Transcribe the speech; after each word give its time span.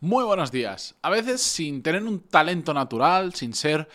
Muy 0.00 0.22
buenos 0.24 0.52
días. 0.52 0.94
A 1.02 1.10
veces 1.10 1.42
sin 1.42 1.82
tener 1.82 2.04
un 2.04 2.20
talento 2.20 2.72
natural, 2.72 3.34
sin 3.34 3.52
ser 3.52 3.88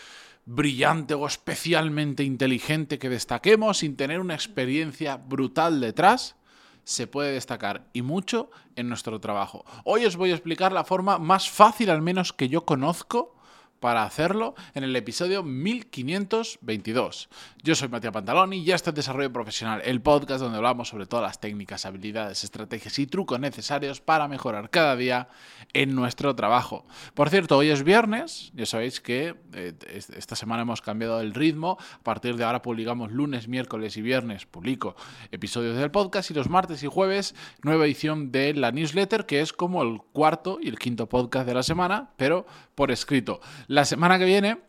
brillante 0.46 1.14
o 1.14 1.26
especialmente 1.26 2.26
inteligente 2.26 3.00
que 3.00 3.08
destaquemos, 3.08 3.78
sin 3.78 3.96
tener 3.96 4.20
una 4.20 4.34
experiencia 4.34 5.16
brutal 5.16 5.80
detrás, 5.80 6.36
se 6.84 7.08
puede 7.08 7.32
destacar 7.32 7.88
y 7.94 8.02
mucho 8.02 8.52
en 8.76 8.90
nuestro 8.90 9.22
trabajo. 9.22 9.64
Hoy 9.86 10.06
os 10.06 10.18
voy 10.18 10.32
a 10.32 10.36
explicar 10.36 10.74
la 10.74 10.84
forma 10.84 11.20
más 11.20 11.50
fácil, 11.50 11.90
al 11.90 12.02
menos 12.02 12.34
que 12.34 12.50
yo 12.50 12.66
conozco, 12.66 13.38
para 13.84 14.06
hacerlo 14.06 14.56
en 14.76 14.86
el 14.86 14.96
episodio 14.96 15.44
1522. 15.44 17.28
Yo 17.64 17.76
soy 17.76 17.90
Matías 17.90 18.14
Pantaloni 18.14 18.60
y 18.60 18.72
este 18.72 18.92
es 18.92 18.96
Desarrollo 18.96 19.34
Profesional, 19.34 19.82
el 19.84 20.02
podcast 20.02 20.42
donde 20.42 20.56
hablamos 20.56 20.88
sobre 20.88 21.06
todas 21.06 21.24
las 21.24 21.42
técnicas, 21.42 21.86
habilidades, 21.86 22.46
estrategias 22.46 22.98
y 23.00 23.08
trucos 23.08 23.42
necesarios 23.42 24.00
para 24.00 24.30
mejorar 24.30 24.70
cada 24.70 24.96
día 24.96 25.28
en 25.74 25.96
nuestro 25.96 26.34
trabajo. 26.34 26.86
Por 27.14 27.30
cierto, 27.30 27.58
hoy 27.58 27.72
es 27.72 27.84
viernes, 27.84 28.54
ya 28.56 28.66
sabéis 28.66 29.02
que 29.02 29.36
eh, 29.52 29.74
esta 30.16 30.38
semana 30.38 30.62
hemos 30.62 30.82
cambiado 30.82 31.20
el 31.20 31.34
ritmo, 31.34 31.78
a 32.00 32.04
partir 32.04 32.38
de 32.38 32.46
ahora 32.46 32.62
publicamos 32.62 33.12
lunes, 33.12 33.50
miércoles 33.50 33.98
y 33.98 34.02
viernes, 34.02 34.46
publico 34.46 34.96
episodios 35.32 35.76
del 35.76 35.92
podcast 35.92 36.32
y 36.32 36.34
los 36.34 36.50
martes 36.50 36.84
y 36.84 36.88
jueves 36.88 37.36
nueva 37.64 37.84
edición 37.84 38.32
de 38.32 38.54
la 38.54 38.72
newsletter 38.72 39.26
que 39.26 39.42
es 39.42 39.52
como 39.52 39.84
el 39.84 40.00
cuarto 40.14 40.60
y 40.62 40.70
el 40.70 40.80
quinto 40.80 41.10
podcast 41.10 41.46
de 41.46 41.54
la 41.54 41.64
semana, 41.64 42.12
pero 42.16 42.46
por 42.76 42.90
escrito. 42.90 43.42
La 43.74 43.86
semana 43.86 44.20
que 44.20 44.26
viene 44.26 44.60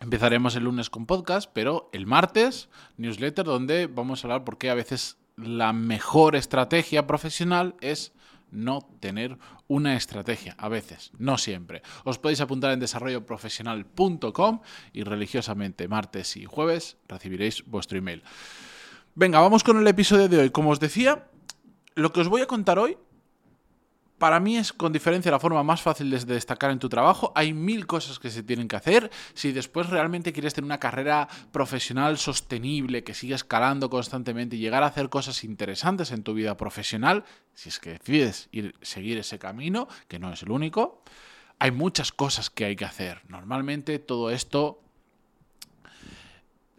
empezaremos 0.00 0.56
el 0.56 0.64
lunes 0.64 0.88
con 0.88 1.04
podcast, 1.04 1.50
pero 1.52 1.90
el 1.92 2.06
martes 2.06 2.70
newsletter 2.96 3.44
donde 3.44 3.88
vamos 3.88 4.24
a 4.24 4.26
hablar 4.26 4.42
por 4.42 4.56
qué 4.56 4.70
a 4.70 4.74
veces 4.74 5.18
la 5.36 5.74
mejor 5.74 6.34
estrategia 6.34 7.06
profesional 7.06 7.74
es 7.82 8.14
no 8.50 8.88
tener 9.00 9.36
una 9.68 9.96
estrategia, 9.96 10.54
a 10.56 10.70
veces, 10.70 11.12
no 11.18 11.36
siempre. 11.36 11.82
Os 12.04 12.16
podéis 12.16 12.40
apuntar 12.40 12.72
en 12.72 12.80
desarrolloprofesional.com 12.80 14.60
y 14.94 15.02
religiosamente 15.02 15.86
martes 15.86 16.38
y 16.38 16.46
jueves 16.46 16.96
recibiréis 17.08 17.66
vuestro 17.66 17.98
email. 17.98 18.22
Venga, 19.14 19.40
vamos 19.40 19.62
con 19.62 19.76
el 19.76 19.86
episodio 19.86 20.30
de 20.30 20.38
hoy. 20.38 20.48
Como 20.48 20.70
os 20.70 20.80
decía, 20.80 21.28
lo 21.96 22.14
que 22.14 22.20
os 22.20 22.28
voy 22.28 22.40
a 22.40 22.46
contar 22.46 22.78
hoy 22.78 22.96
para 24.22 24.38
mí 24.38 24.56
es 24.56 24.72
con 24.72 24.92
diferencia 24.92 25.32
la 25.32 25.40
forma 25.40 25.64
más 25.64 25.82
fácil 25.82 26.08
de 26.08 26.34
destacar 26.34 26.70
en 26.70 26.78
tu 26.78 26.88
trabajo. 26.88 27.32
Hay 27.34 27.52
mil 27.52 27.88
cosas 27.88 28.20
que 28.20 28.30
se 28.30 28.44
tienen 28.44 28.68
que 28.68 28.76
hacer. 28.76 29.10
Si 29.34 29.50
después 29.50 29.90
realmente 29.90 30.32
quieres 30.32 30.54
tener 30.54 30.66
una 30.66 30.78
carrera 30.78 31.26
profesional 31.50 32.18
sostenible, 32.18 33.02
que 33.02 33.14
siga 33.14 33.34
escalando 33.34 33.90
constantemente 33.90 34.54
y 34.54 34.60
llegar 34.60 34.84
a 34.84 34.86
hacer 34.86 35.08
cosas 35.08 35.42
interesantes 35.42 36.12
en 36.12 36.22
tu 36.22 36.34
vida 36.34 36.56
profesional, 36.56 37.24
si 37.54 37.70
es 37.70 37.80
que 37.80 37.94
decides 37.94 38.48
ir, 38.52 38.76
seguir 38.80 39.18
ese 39.18 39.40
camino, 39.40 39.88
que 40.06 40.20
no 40.20 40.32
es 40.32 40.44
el 40.44 40.52
único, 40.52 41.02
hay 41.58 41.72
muchas 41.72 42.12
cosas 42.12 42.48
que 42.48 42.64
hay 42.64 42.76
que 42.76 42.84
hacer. 42.84 43.22
Normalmente 43.26 43.98
todo 43.98 44.30
esto 44.30 44.84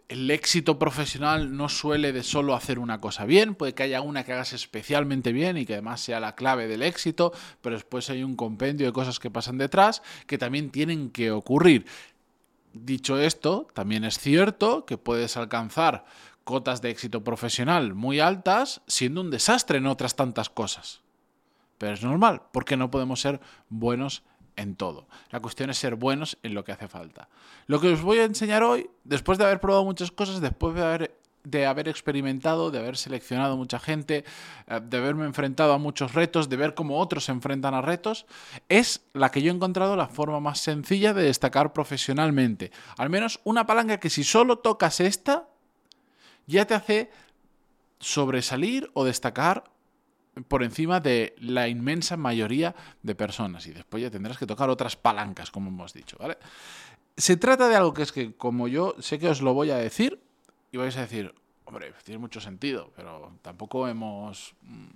el 0.08 0.30
éxito 0.30 0.78
profesional 0.78 1.56
no 1.56 1.68
suele 1.68 2.12
de 2.12 2.22
solo 2.22 2.54
hacer 2.54 2.78
una 2.78 3.00
cosa 3.00 3.24
bien, 3.24 3.54
puede 3.54 3.74
que 3.74 3.84
haya 3.84 4.02
una 4.02 4.24
que 4.24 4.32
hagas 4.32 4.52
especialmente 4.52 5.32
bien 5.32 5.56
y 5.56 5.64
que 5.64 5.74
además 5.74 6.00
sea 6.00 6.20
la 6.20 6.34
clave 6.34 6.68
del 6.68 6.82
éxito, 6.82 7.32
pero 7.62 7.76
después 7.76 8.10
hay 8.10 8.22
un 8.22 8.36
compendio 8.36 8.86
de 8.86 8.92
cosas 8.92 9.18
que 9.18 9.30
pasan 9.30 9.58
detrás 9.58 10.02
que 10.26 10.38
también 10.38 10.70
tienen 10.70 11.10
que 11.10 11.30
ocurrir. 11.30 11.86
Dicho 12.72 13.18
esto, 13.18 13.68
también 13.72 14.04
es 14.04 14.18
cierto 14.18 14.84
que 14.84 14.98
puedes 14.98 15.36
alcanzar 15.36 16.04
cotas 16.44 16.82
de 16.82 16.90
éxito 16.90 17.24
profesional 17.24 17.94
muy 17.94 18.20
altas 18.20 18.82
siendo 18.86 19.22
un 19.22 19.30
desastre 19.30 19.78
en 19.78 19.86
otras 19.86 20.16
tantas 20.16 20.50
cosas. 20.50 21.00
Pero 21.78 21.94
es 21.94 22.02
normal, 22.02 22.42
porque 22.52 22.76
no 22.76 22.90
podemos 22.90 23.20
ser 23.20 23.40
buenos 23.68 24.22
en 24.56 24.76
todo. 24.76 25.06
La 25.30 25.40
cuestión 25.40 25.70
es 25.70 25.78
ser 25.78 25.94
buenos 25.94 26.38
en 26.42 26.54
lo 26.54 26.64
que 26.64 26.72
hace 26.72 26.88
falta. 26.88 27.28
Lo 27.66 27.80
que 27.80 27.92
os 27.92 28.02
voy 28.02 28.18
a 28.18 28.24
enseñar 28.24 28.62
hoy, 28.62 28.88
después 29.04 29.38
de 29.38 29.44
haber 29.44 29.60
probado 29.60 29.84
muchas 29.84 30.10
cosas, 30.10 30.40
después 30.40 30.74
de 30.74 30.82
haber, 30.82 31.18
de 31.44 31.66
haber 31.66 31.88
experimentado, 31.88 32.70
de 32.70 32.78
haber 32.78 32.96
seleccionado 32.96 33.56
mucha 33.56 33.78
gente, 33.78 34.24
eh, 34.66 34.80
de 34.82 34.96
haberme 34.96 35.26
enfrentado 35.26 35.72
a 35.72 35.78
muchos 35.78 36.14
retos, 36.14 36.48
de 36.48 36.56
ver 36.56 36.74
cómo 36.74 36.98
otros 36.98 37.24
se 37.24 37.32
enfrentan 37.32 37.74
a 37.74 37.82
retos, 37.82 38.26
es 38.68 39.02
la 39.12 39.30
que 39.30 39.42
yo 39.42 39.52
he 39.52 39.54
encontrado 39.54 39.96
la 39.96 40.08
forma 40.08 40.40
más 40.40 40.60
sencilla 40.60 41.12
de 41.12 41.24
destacar 41.24 41.72
profesionalmente. 41.72 42.70
Al 42.96 43.10
menos 43.10 43.40
una 43.44 43.66
palanca 43.66 44.00
que 44.00 44.10
si 44.10 44.24
solo 44.24 44.58
tocas 44.58 45.00
esta, 45.00 45.48
ya 46.46 46.66
te 46.66 46.74
hace 46.74 47.10
sobresalir 47.98 48.90
o 48.94 49.04
destacar 49.04 49.64
por 50.48 50.62
encima 50.62 51.00
de 51.00 51.34
la 51.38 51.68
inmensa 51.68 52.16
mayoría 52.16 52.74
de 53.02 53.14
personas. 53.14 53.66
Y 53.66 53.72
después 53.72 54.02
ya 54.02 54.10
tendrás 54.10 54.38
que 54.38 54.46
tocar 54.46 54.70
otras 54.70 54.96
palancas, 54.96 55.50
como 55.50 55.68
hemos 55.68 55.92
dicho, 55.92 56.16
¿vale? 56.18 56.38
Se 57.16 57.36
trata 57.36 57.68
de 57.68 57.76
algo 57.76 57.94
que 57.94 58.02
es 58.02 58.12
que, 58.12 58.34
como 58.34 58.66
yo 58.66 58.96
sé 58.98 59.18
que 59.18 59.28
os 59.28 59.40
lo 59.40 59.54
voy 59.54 59.70
a 59.70 59.76
decir, 59.76 60.20
y 60.72 60.76
vais 60.76 60.96
a 60.96 61.02
decir, 61.02 61.32
hombre, 61.64 61.92
tiene 62.02 62.18
mucho 62.18 62.40
sentido, 62.40 62.92
pero 62.96 63.32
tampoco 63.42 63.86
hemos... 63.88 64.54
Mm, 64.62 64.86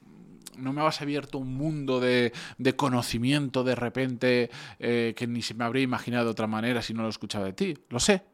no 0.56 0.72
me 0.72 0.82
has 0.82 1.00
abierto 1.00 1.38
un 1.38 1.54
mundo 1.54 2.00
de, 2.00 2.32
conocimiento 2.76 3.62
de 3.62 3.76
repente 3.76 4.50
eh, 4.80 5.14
que 5.16 5.28
ni 5.28 5.40
se 5.40 5.54
me 5.54 5.64
habría 5.64 5.84
imaginado 5.84 6.24
de 6.24 6.30
otra 6.32 6.48
manera 6.48 6.82
si 6.82 6.94
no 6.94 7.02
lo 7.02 7.08
escuchaba 7.08 7.44
de 7.44 7.52
ti. 7.52 7.78
Lo 7.90 8.00
sé. 8.00 8.24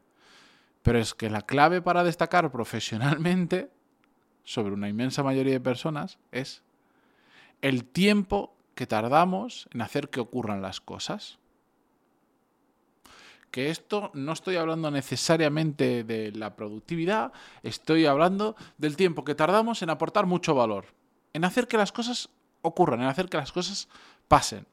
Pero 0.81 0.97
es 0.97 1.13
que 1.13 1.29
la 1.29 1.43
clave 1.43 1.83
para 1.83 2.03
destacar 2.03 2.51
profesionalmente 2.51 3.69
sobre 4.43 4.73
una 4.73 4.89
inmensa 4.89 5.21
mayoría 5.21 5.53
de 5.53 5.59
personas 5.59 6.17
es 6.31 6.63
el 7.61 7.85
tiempo 7.85 8.55
que 8.75 8.87
tardamos 8.87 9.67
en 9.73 9.81
hacer 9.81 10.09
que 10.09 10.19
ocurran 10.19 10.61
las 10.61 10.81
cosas. 10.81 11.39
Que 13.49 13.69
esto 13.69 14.11
no 14.13 14.33
estoy 14.33 14.57
hablando 14.57 14.91
necesariamente 14.91 16.03
de 16.03 16.31
la 16.33 16.55
productividad, 16.55 17.31
estoy 17.63 18.05
hablando 18.05 18.55
del 18.77 18.97
tiempo 18.97 19.23
que 19.23 19.33
tardamos 19.33 19.81
en 19.81 19.89
aportar 19.89 20.25
mucho 20.25 20.53
valor, 20.55 20.87
en 21.33 21.45
hacer 21.45 21.67
que 21.67 21.77
las 21.77 21.93
cosas 21.93 22.29
ocurran, 22.61 23.01
en 23.01 23.07
hacer 23.07 23.29
que 23.29 23.37
las 23.37 23.53
cosas 23.53 23.87
pasen. 24.27 24.67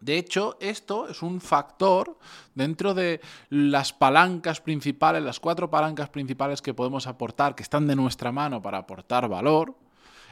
De 0.00 0.16
hecho, 0.16 0.56
esto 0.60 1.08
es 1.08 1.22
un 1.22 1.40
factor 1.40 2.18
dentro 2.54 2.94
de 2.94 3.20
las 3.48 3.92
palancas 3.92 4.60
principales, 4.60 5.22
las 5.22 5.40
cuatro 5.40 5.70
palancas 5.70 6.08
principales 6.08 6.62
que 6.62 6.74
podemos 6.74 7.06
aportar, 7.06 7.54
que 7.54 7.62
están 7.62 7.86
de 7.86 7.96
nuestra 7.96 8.32
mano 8.32 8.62
para 8.62 8.78
aportar 8.78 9.28
valor, 9.28 9.74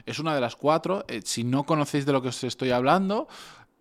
es 0.09 0.19
una 0.19 0.35
de 0.35 0.41
las 0.41 0.57
cuatro. 0.57 1.05
Eh, 1.09 1.21
si 1.25 1.45
no 1.45 1.65
conocéis 1.65 2.07
de 2.07 2.13
lo 2.13 2.23
que 2.23 2.29
os 2.29 2.43
estoy 2.43 2.71
hablando, 2.71 3.29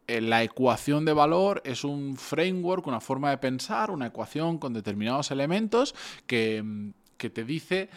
eh, 0.08 0.22
la 0.22 0.44
ecuación 0.44 1.06
de 1.06 1.14
valor 1.14 1.62
es 1.66 1.84
un 1.84 2.18
framework, 2.18 2.86
una 2.86 3.00
forma 3.00 3.30
de 3.30 3.38
pensar, 3.38 3.92
una 3.92 4.08
ecuación 4.08 4.58
con 4.58 4.74
determinados 4.74 5.32
elementos 5.32 5.96
que, 6.26 6.62
mm, 6.64 6.90
que 7.18 7.30
te 7.30 7.44
dice 7.46 7.90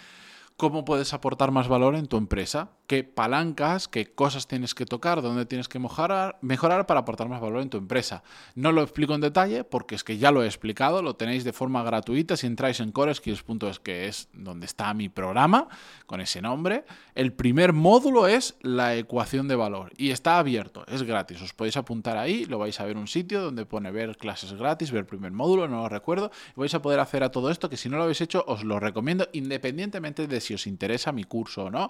cómo 0.57 0.85
puedes 0.85 1.13
aportar 1.13 1.51
más 1.51 1.69
valor 1.69 1.97
en 1.97 2.07
tu 2.07 2.17
empresa, 2.17 2.71
qué 2.91 3.05
palancas, 3.05 3.87
qué 3.87 4.13
cosas 4.13 4.49
tienes 4.49 4.75
que 4.75 4.85
tocar, 4.85 5.23
dónde 5.23 5.47
tienes 5.47 5.69
que 5.69 5.79
mejorar, 5.79 6.87
para 6.89 6.99
aportar 6.99 7.29
más 7.29 7.41
valor 7.41 7.63
en 7.63 7.71
tu 7.71 7.79
empresa. 7.79 8.25
No 8.57 8.73
lo 8.73 8.83
explico 8.83 9.15
en 9.15 9.21
detalle 9.21 9.63
porque 9.63 9.95
es 9.95 10.03
que 10.03 10.19
ya 10.19 10.33
lo 10.33 10.43
he 10.43 10.47
explicado, 10.47 11.01
lo 11.01 11.15
tenéis 11.15 11.45
de 11.45 11.53
forma 11.53 11.85
gratuita 11.85 12.37
si 12.37 12.49
entráis 12.49 12.81
en 12.81 12.91
coreskills.es, 12.91 13.79
que 13.79 14.09
es 14.09 14.29
donde 14.33 14.67
está 14.67 14.93
mi 14.93 15.09
programa 15.09 15.69
con 16.07 16.21
ese 16.21 16.43
nombre. 16.43 16.85
El 17.15 17.33
primer 17.33 17.75
módulo 17.75 18.27
es 18.27 18.57
la 18.61 18.97
ecuación 18.97 19.47
de 19.47 19.55
valor 19.55 19.93
y 19.97 20.11
está 20.11 20.41
abierto, 20.41 20.85
es 20.89 21.05
gratis. 21.05 21.41
Os 21.43 21.55
podéis 21.55 21.77
apuntar 21.77 22.17
ahí, 22.17 22.45
lo 22.47 22.59
vais 22.59 22.81
a 22.81 22.85
ver 22.87 22.97
un 22.97 23.07
sitio 23.07 23.41
donde 23.41 23.67
pone 23.67 23.93
ver 23.93 24.17
clases 24.17 24.53
gratis, 24.55 24.91
ver 24.91 25.07
primer 25.07 25.31
módulo, 25.31 25.69
no 25.69 25.83
lo 25.83 25.89
recuerdo, 25.89 26.33
y 26.57 26.59
vais 26.59 26.75
a 26.75 26.83
poder 26.83 26.99
hacer 26.99 27.23
a 27.23 27.31
todo 27.31 27.53
esto 27.53 27.71
que 27.71 27.77
si 27.77 27.89
no 27.89 27.99
lo 27.99 28.03
habéis 28.03 28.21
hecho 28.21 28.45
os 28.49 28.65
lo 28.65 28.81
recomiendo 28.81 29.29
independientemente 29.33 30.27
de 30.27 30.41
si 30.41 30.55
os 30.55 30.67
interesa 30.67 31.13
mi 31.13 31.23
curso 31.23 31.67
o 31.67 31.71
no. 31.71 31.89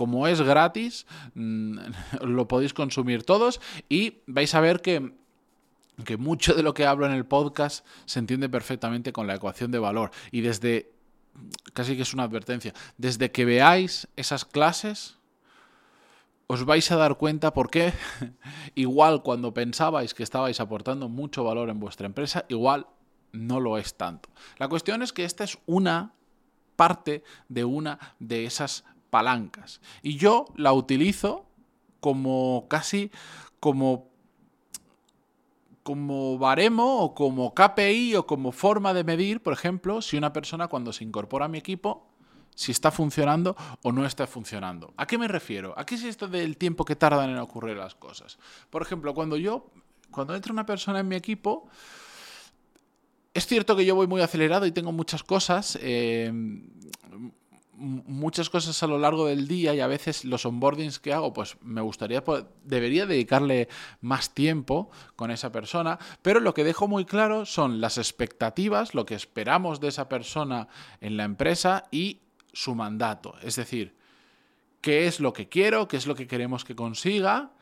Como 0.00 0.26
es 0.26 0.40
gratis, 0.40 1.06
mm, 1.34 1.78
lo 2.22 2.48
podéis 2.48 2.72
consumir 2.72 3.22
todos 3.22 3.60
y 3.90 4.22
vais 4.26 4.54
a 4.54 4.60
ver 4.62 4.80
que 4.80 5.12
que 6.06 6.16
mucho 6.16 6.54
de 6.54 6.62
lo 6.62 6.72
que 6.72 6.86
hablo 6.86 7.04
en 7.04 7.12
el 7.12 7.26
podcast 7.26 7.84
se 8.06 8.18
entiende 8.18 8.48
perfectamente 8.48 9.12
con 9.12 9.26
la 9.26 9.34
ecuación 9.34 9.70
de 9.70 9.78
valor. 9.78 10.10
Y 10.30 10.40
desde, 10.40 10.90
casi 11.74 11.96
que 11.96 12.02
es 12.02 12.14
una 12.14 12.22
advertencia, 12.22 12.72
desde 12.96 13.30
que 13.30 13.44
veáis 13.44 14.08
esas 14.16 14.46
clases, 14.46 15.18
os 16.46 16.64
vais 16.64 16.90
a 16.90 16.96
dar 16.96 17.18
cuenta 17.18 17.52
por 17.52 17.68
qué, 17.68 17.92
igual 18.74 19.22
cuando 19.22 19.52
pensabais 19.52 20.14
que 20.14 20.22
estabais 20.22 20.60
aportando 20.60 21.10
mucho 21.10 21.44
valor 21.44 21.68
en 21.68 21.78
vuestra 21.78 22.06
empresa, 22.06 22.46
igual 22.48 22.86
no 23.32 23.60
lo 23.60 23.76
es 23.76 23.98
tanto. 23.98 24.30
La 24.56 24.66
cuestión 24.66 25.02
es 25.02 25.12
que 25.12 25.26
esta 25.26 25.44
es 25.44 25.58
una 25.66 26.14
parte 26.76 27.22
de 27.50 27.66
una 27.66 27.98
de 28.18 28.46
esas 28.46 28.84
palancas. 29.10 29.80
Y 30.02 30.16
yo 30.16 30.46
la 30.56 30.72
utilizo 30.72 31.46
como 32.00 32.66
casi 32.68 33.10
como 33.60 34.08
como 35.82 36.38
baremo 36.38 37.00
o 37.00 37.14
como 37.14 37.54
KPI 37.54 38.16
o 38.16 38.26
como 38.26 38.52
forma 38.52 38.94
de 38.94 39.02
medir, 39.02 39.42
por 39.42 39.52
ejemplo, 39.52 40.02
si 40.02 40.16
una 40.16 40.32
persona 40.32 40.68
cuando 40.68 40.92
se 40.92 41.04
incorpora 41.04 41.46
a 41.46 41.48
mi 41.48 41.58
equipo, 41.58 42.06
si 42.54 42.70
está 42.72 42.90
funcionando 42.90 43.56
o 43.82 43.90
no 43.90 44.04
está 44.04 44.26
funcionando. 44.26 44.92
¿A 44.96 45.06
qué 45.06 45.16
me 45.18 45.26
refiero? 45.26 45.74
¿A 45.76 45.86
qué 45.86 45.94
es 45.94 46.04
esto 46.04 46.28
del 46.28 46.56
tiempo 46.56 46.84
que 46.84 46.96
tardan 46.96 47.30
en 47.30 47.38
ocurrir 47.38 47.76
las 47.76 47.94
cosas? 47.94 48.38
Por 48.68 48.82
ejemplo, 48.82 49.14
cuando 49.14 49.36
yo 49.36 49.70
cuando 50.10 50.34
entra 50.34 50.52
una 50.52 50.66
persona 50.66 51.00
en 51.00 51.08
mi 51.08 51.16
equipo, 51.16 51.68
es 53.32 53.46
cierto 53.46 53.76
que 53.76 53.84
yo 53.84 53.94
voy 53.94 54.06
muy 54.06 54.20
acelerado 54.20 54.66
y 54.66 54.72
tengo 54.72 54.92
muchas 54.92 55.22
cosas, 55.22 55.78
eh, 55.80 56.32
muchas 57.80 58.50
cosas 58.50 58.82
a 58.82 58.86
lo 58.86 58.98
largo 58.98 59.26
del 59.26 59.48
día 59.48 59.74
y 59.74 59.80
a 59.80 59.86
veces 59.86 60.24
los 60.24 60.44
onboardings 60.44 60.98
que 60.98 61.14
hago, 61.14 61.32
pues 61.32 61.56
me 61.62 61.80
gustaría, 61.80 62.22
debería 62.62 63.06
dedicarle 63.06 63.68
más 64.02 64.34
tiempo 64.34 64.90
con 65.16 65.30
esa 65.30 65.50
persona, 65.50 65.98
pero 66.20 66.40
lo 66.40 66.52
que 66.52 66.62
dejo 66.62 66.88
muy 66.88 67.06
claro 67.06 67.46
son 67.46 67.80
las 67.80 67.96
expectativas, 67.96 68.94
lo 68.94 69.06
que 69.06 69.14
esperamos 69.14 69.80
de 69.80 69.88
esa 69.88 70.08
persona 70.08 70.68
en 71.00 71.16
la 71.16 71.24
empresa 71.24 71.84
y 71.90 72.20
su 72.52 72.74
mandato. 72.74 73.34
Es 73.42 73.56
decir, 73.56 73.94
qué 74.80 75.06
es 75.06 75.18
lo 75.18 75.32
que 75.32 75.48
quiero, 75.48 75.88
qué 75.88 75.96
es 75.96 76.06
lo 76.06 76.14
que 76.14 76.26
queremos 76.26 76.64
que 76.64 76.76
consiga 76.76 77.52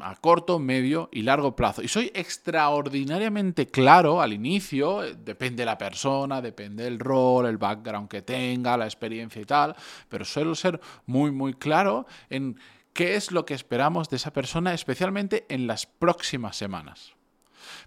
a 0.00 0.14
corto, 0.16 0.58
medio 0.58 1.08
y 1.12 1.22
largo 1.22 1.56
plazo. 1.56 1.82
Y 1.82 1.88
soy 1.88 2.12
extraordinariamente 2.14 3.66
claro 3.66 4.20
al 4.20 4.32
inicio, 4.32 5.02
eh, 5.02 5.16
depende 5.16 5.62
de 5.62 5.66
la 5.66 5.76
persona, 5.76 6.40
depende 6.40 6.84
del 6.84 7.00
rol, 7.00 7.46
el 7.46 7.58
background 7.58 8.08
que 8.08 8.22
tenga, 8.22 8.76
la 8.76 8.84
experiencia 8.84 9.42
y 9.42 9.44
tal, 9.44 9.74
pero 10.08 10.24
suelo 10.24 10.54
ser 10.54 10.80
muy, 11.06 11.32
muy 11.32 11.54
claro 11.54 12.06
en 12.30 12.60
qué 12.92 13.16
es 13.16 13.32
lo 13.32 13.44
que 13.44 13.54
esperamos 13.54 14.08
de 14.08 14.16
esa 14.16 14.32
persona, 14.32 14.72
especialmente 14.72 15.46
en 15.48 15.66
las 15.66 15.86
próximas 15.86 16.56
semanas. 16.56 17.14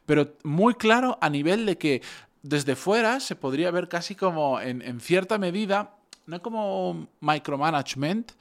Pero 0.06 0.34
muy 0.44 0.74
claro 0.74 1.18
a 1.22 1.30
nivel 1.30 1.66
de 1.66 1.78
que 1.78 2.02
desde 2.44 2.76
fuera 2.76 3.22
se 3.22 3.36
podría 3.36 3.72
ver 3.72 3.88
casi 3.88 4.16
como 4.16 4.60
en, 4.60 4.82
en 4.82 5.00
cierta 5.00 5.38
medida, 5.38 5.96
no 6.26 6.42
como 6.42 7.08
micromanagement, 7.22 8.34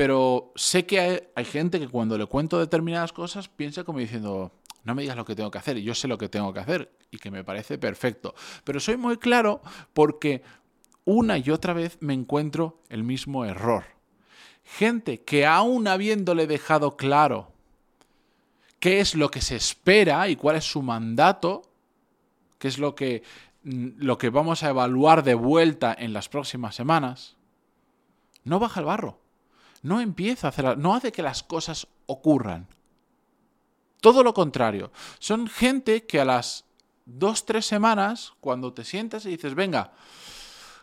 pero 0.00 0.50
sé 0.56 0.86
que 0.86 1.28
hay, 1.34 1.44
gente 1.44 1.78
que 1.78 1.86
cuando 1.86 2.16
le 2.16 2.24
cuento 2.24 2.58
determinadas 2.58 3.12
cosas 3.12 3.48
piensa 3.48 3.84
como 3.84 3.98
diciendo, 3.98 4.50
no 4.82 4.94
me 4.94 5.02
digas 5.02 5.14
lo 5.14 5.26
que 5.26 5.34
tengo 5.34 5.50
que 5.50 5.58
hacer, 5.58 5.76
yo 5.76 5.94
sé 5.94 6.08
lo 6.08 6.16
que 6.16 6.30
tengo 6.30 6.54
que 6.54 6.60
hacer, 6.60 6.90
y 7.10 7.18
que 7.18 7.30
me 7.30 7.44
parece 7.44 7.76
perfecto. 7.76 8.34
Pero 8.64 8.80
soy 8.80 8.96
muy 8.96 9.18
claro 9.18 9.60
porque 9.92 10.42
una 11.04 11.36
y 11.36 11.50
otra 11.50 11.74
vez 11.74 11.98
me 12.00 12.14
encuentro 12.14 12.80
el 12.88 13.04
mismo 13.04 13.44
error. 13.44 13.84
Gente 14.64 15.20
que 15.20 15.44
aún 15.44 15.86
habiéndole 15.86 16.46
dejado 16.46 16.96
claro 16.96 17.52
qué 18.78 19.00
es 19.00 19.14
lo 19.14 19.30
que 19.30 19.42
se 19.42 19.56
espera 19.56 20.30
y 20.30 20.36
cuál 20.36 20.56
es 20.56 20.64
su 20.64 20.80
mandato, 20.80 21.60
qué 22.58 22.68
es 22.68 22.78
lo 22.78 22.94
que, 22.94 23.22
mm, 23.64 23.88
lo 23.98 24.16
que 24.16 24.30
vamos 24.30 24.62
a 24.62 24.70
evaluar 24.70 25.24
de 25.24 25.34
vuelta 25.34 25.94
en 25.98 26.14
las 26.14 26.30
próximas 26.30 26.74
semanas, 26.74 27.36
no 28.44 28.58
baja 28.58 28.80
el 28.80 28.86
barro 28.86 29.20
no 29.82 30.00
empieza 30.00 30.46
a 30.46 30.50
hacer, 30.50 30.78
no 30.78 30.94
hace 30.94 31.12
que 31.12 31.22
las 31.22 31.42
cosas 31.42 31.86
ocurran. 32.06 32.66
Todo 34.00 34.22
lo 34.22 34.34
contrario. 34.34 34.90
Son 35.18 35.46
gente 35.46 36.06
que 36.06 36.20
a 36.20 36.24
las 36.24 36.64
dos, 37.04 37.44
tres 37.44 37.66
semanas, 37.66 38.32
cuando 38.40 38.72
te 38.72 38.84
sientas 38.84 39.26
y 39.26 39.30
dices, 39.30 39.54
venga, 39.54 39.92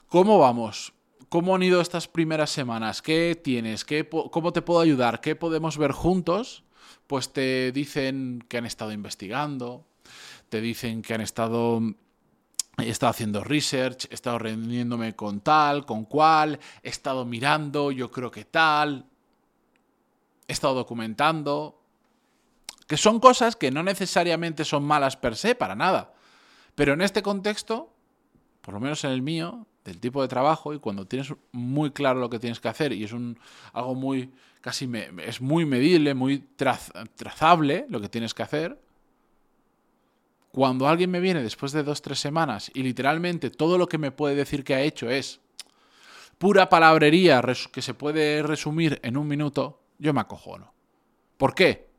¿cómo 0.08 0.40
vamos? 0.40 0.94
¿Cómo 1.30 1.56
han 1.56 1.64
ido 1.64 1.82
estas 1.82 2.08
primeras 2.08 2.52
semanas? 2.52 3.02
¿Qué 3.02 3.40
tienes? 3.42 3.84
¿Qué, 3.84 4.08
¿Cómo 4.08 4.54
te 4.54 4.62
puedo 4.62 4.80
ayudar? 4.80 5.20
¿Qué 5.20 5.36
podemos 5.36 5.78
ver 5.78 5.92
juntos? 5.92 6.64
Pues 7.08 7.34
te 7.34 7.72
dicen 7.72 8.44
que 8.48 8.58
han 8.58 8.66
estado 8.66 8.92
investigando, 8.92 9.86
te 10.50 10.62
dicen 10.62 11.02
que 11.02 11.14
han 11.14 11.22
estado 11.22 11.82
He 12.80 12.90
estado 12.90 13.10
haciendo 13.10 13.44
research, 13.44 14.06
he 14.12 14.14
estado 14.14 14.38
reuniéndome 14.38 15.16
con 15.16 15.42
tal, 15.42 15.86
con 15.86 16.06
cual, 16.06 16.60
he 16.84 16.90
estado 16.90 17.26
mirando, 17.26 17.92
yo 17.92 18.12
creo 18.12 18.30
que 18.30 18.46
tal, 18.46 19.08
he 20.48 20.54
estado 20.54 20.76
documentando, 20.76 21.82
que 22.86 22.96
son 22.96 23.20
cosas 23.20 23.56
que 23.56 23.72
no 23.72 23.82
necesariamente 23.82 24.64
son 24.64 24.84
malas 24.84 25.18
per 25.18 25.36
se, 25.36 25.56
para 25.56 25.76
nada. 25.76 26.14
Pero 26.76 26.94
en 26.94 27.02
este 27.02 27.24
contexto, 27.24 27.92
por 28.62 28.76
lo 28.76 28.80
menos 28.80 29.04
en 29.04 29.12
el 29.12 29.24
mío, 29.24 29.66
del 29.84 30.00
tipo 30.00 30.22
de 30.22 30.28
trabajo, 30.28 30.74
y 30.74 30.80
cuando 30.80 31.08
tienes 31.08 31.34
muy 31.52 31.92
claro 31.92 32.20
lo 32.20 32.30
que 32.30 32.38
tienes 32.38 32.60
que 32.60 32.68
hacer, 32.68 32.94
y 32.94 33.04
es 33.04 33.12
un, 33.12 33.40
algo 33.74 33.96
muy, 33.96 34.32
casi 34.62 34.88
es 35.26 35.42
muy 35.42 35.66
medible, 35.66 36.14
muy 36.14 36.40
trazable 36.56 37.88
lo 37.90 38.00
que 38.00 38.10
tienes 38.10 38.36
que 38.36 38.44
hacer, 38.44 38.80
cuando 40.58 40.88
alguien 40.88 41.12
me 41.12 41.20
viene 41.20 41.44
después 41.44 41.72
de 41.72 41.84
dos, 41.84 42.02
tres 42.02 42.18
semanas 42.18 42.72
y 42.74 42.82
literalmente 42.82 43.52
todo 43.52 43.78
lo 43.78 43.88
que 43.88 44.00
me 44.00 44.10
puede 44.10 44.34
decir 44.34 44.64
que 44.64 44.74
ha 44.74 44.82
hecho 44.82 45.08
es 45.08 45.40
pura 46.40 46.68
palabrería 46.68 47.44
que 47.72 47.84
se 47.84 47.94
puede 47.94 48.42
resumir 48.42 49.00
en 49.04 49.18
un 49.18 49.28
minuto, 49.28 49.80
yo 50.00 50.16
me 50.16 50.22
acojono. 50.22 50.74
¿Por 51.38 51.54
qué? 51.54 51.92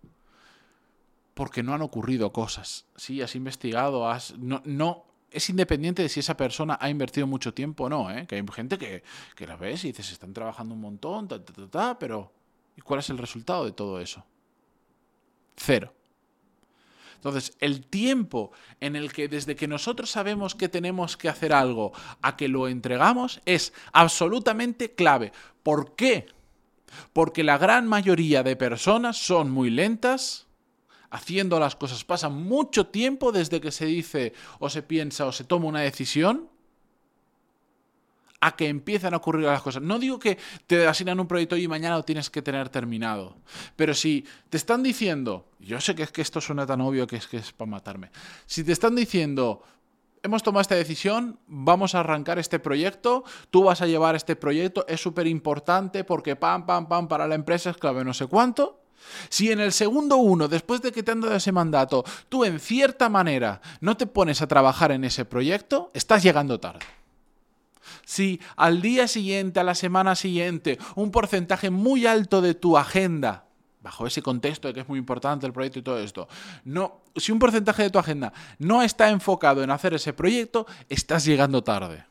Porque 1.35 1.63
no 1.63 1.73
han 1.73 1.83
ocurrido 1.83 2.33
cosas. 2.33 2.87
Sí, 2.97 3.23
has 3.23 3.37
investigado, 3.37 4.11
has... 4.11 4.37
No, 4.37 4.61
no, 4.65 5.05
es 5.31 5.49
independiente 5.51 6.03
de 6.03 6.09
si 6.09 6.19
esa 6.19 6.37
persona 6.37 6.79
ha 6.81 6.91
invertido 6.91 7.29
mucho 7.29 7.55
tiempo 7.55 7.85
o 7.85 7.89
no, 7.89 8.11
¿eh? 8.11 8.27
Que 8.27 8.35
hay 8.35 8.45
gente 8.53 8.77
que, 8.77 9.05
que 9.37 9.47
la 9.47 9.55
ves 9.55 9.85
y 9.85 9.93
dices, 9.93 10.11
están 10.11 10.33
trabajando 10.33 10.75
un 10.75 10.81
montón, 10.81 11.29
pero 12.01 12.33
¿y 12.77 12.81
cuál 12.81 12.99
es 12.99 13.11
el 13.11 13.19
resultado 13.19 13.67
de 13.67 13.71
todo 13.71 14.01
eso? 14.01 14.25
Cero. 15.55 15.95
Entonces, 17.19 17.57
el 17.59 17.85
tiempo 17.85 18.53
en 18.81 18.95
el 18.95 19.13
que 19.13 19.27
desde 19.27 19.57
que 19.57 19.67
nosotros 19.67 20.09
sabemos 20.09 20.55
que 20.55 20.69
tenemos 20.69 21.17
que 21.17 21.29
hacer 21.29 21.53
algo 21.53 21.93
a 22.23 22.37
que 22.37 22.47
lo 22.47 22.69
entregamos 22.69 23.41
es 23.45 23.73
absolutamente 23.93 24.95
clave. 24.95 25.33
¿Por 25.65 25.97
qué? 25.97 26.27
Porque 27.13 27.43
la 27.43 27.59
gran 27.59 27.89
mayoría 27.89 28.45
de 28.45 28.55
personas 28.55 29.17
son 29.17 29.51
muy 29.51 29.69
lentas 29.69 30.47
haciendo 31.11 31.59
las 31.59 31.75
cosas. 31.75 32.05
Pasa 32.05 32.29
mucho 32.29 32.87
tiempo 32.87 33.33
desde 33.33 33.61
que 33.61 33.73
se 33.73 33.87
dice 33.87 34.33
o 34.61 34.71
se 34.71 34.83
piensa 34.83 35.27
o 35.27 35.33
se 35.33 35.43
toma 35.43 35.67
una 35.67 35.81
decisión 35.81 36.49
a 38.41 38.57
que 38.57 38.69
empiezan 38.69 39.15
a 39.15 39.19
ocurrir 39.19 39.47
las 39.47 39.63
cosas. 39.63 39.83
No 39.83 39.99
digo 39.99 40.19
que 40.19 40.39
te 40.67 40.87
asignan 40.87 41.21
un 41.21 41.27
proyecto 41.27 41.57
y 41.57 41.67
mañana 41.69 41.97
lo 41.97 42.05
tienes 42.05 42.31
que 42.31 42.43
tener 42.43 42.69
terminado, 42.69 43.37
pero 43.77 43.95
si 43.95 44.25
te 44.49 44.57
están 44.57 44.83
diciendo, 44.83 45.49
yo 45.59 45.81
sé 45.81 45.95
que 45.95 46.05
es 46.05 46.13
que 46.13 46.23
esto 46.23 46.41
suena 46.41 46.67
tan 46.67 46.81
obvio 46.81 47.07
que 47.07 47.17
es 47.17 47.27
que 47.27 47.39
es 47.39 47.53
para 47.53 47.71
matarme, 47.71 48.11
si 48.47 48.63
te 48.65 48.73
están 48.73 48.95
diciendo, 48.95 49.63
hemos 50.23 50.43
tomado 50.43 50.63
esta 50.63 50.75
decisión, 50.75 51.39
vamos 51.47 51.95
a 51.95 52.01
arrancar 52.01 52.39
este 52.39 52.59
proyecto, 52.59 53.25
tú 53.51 53.65
vas 53.65 53.83
a 53.83 53.87
llevar 53.87 54.15
este 54.15 54.37
proyecto, 54.37 54.87
es 54.89 55.01
súper 55.01 55.27
importante 55.27 56.05
porque 56.05 56.37
pam, 56.37 56.67
pam, 56.67 56.89
pam, 56.89 57.09
para 57.09 57.27
la 57.27 57.35
empresa 57.35 57.71
es 57.71 57.77
clave 57.77 58.05
no 58.05 58.15
sé 58.15 58.27
cuánto. 58.27 58.83
Si 59.29 59.51
en 59.51 59.61
el 59.61 59.73
segundo 59.73 60.17
uno, 60.17 60.49
después 60.49 60.83
de 60.83 60.91
que 60.91 61.05
te 61.05 61.13
han 61.13 61.21
dado 61.21 61.37
ese 61.37 61.53
mandato, 61.53 62.05
tú 62.29 62.45
en 62.45 62.59
cierta 62.59 63.09
manera 63.09 63.61
no 63.81 63.97
te 63.97 64.07
pones 64.07 64.43
a 64.43 64.49
trabajar 64.49 64.91
en 64.91 65.05
ese 65.05 65.25
proyecto, 65.25 65.91
estás 65.95 66.23
llegando 66.23 66.59
tarde. 66.59 66.85
Si 68.05 68.41
al 68.57 68.83
día 68.83 69.09
siguiente, 69.09 69.61
a 69.61 69.65
la 69.65 69.75
semana 69.75 70.15
siguiente, 70.15 70.79
un 70.95 71.11
porcentaje 71.11 71.71
muy 71.71 72.07
alto 72.07 72.41
de 72.41 72.55
tu 72.55 72.77
agenda, 72.77 73.47
bajo 73.81 74.07
ese 74.07 74.23
contexto 74.23 74.69
de 74.69 74.75
que 74.75 74.81
es 74.81 74.89
muy 74.89 74.99
importante 74.99 75.47
el 75.47 75.53
proyecto 75.53 75.79
y 75.79 75.83
todo 75.83 75.99
esto, 75.99 76.29
no, 76.65 77.03
si 77.17 77.33
un 77.33 77.39
porcentaje 77.39 77.83
de 77.83 77.91
tu 77.91 77.99
agenda 77.99 78.33
no 78.59 78.83
está 78.83 79.11
enfocado 79.11 79.63
en 79.63 79.71
hacer 79.71 79.95
ese 79.95 80.13
proyecto, 80.13 80.67
estás 80.89 81.25
llegando 81.25 81.63
tarde. 81.63 82.05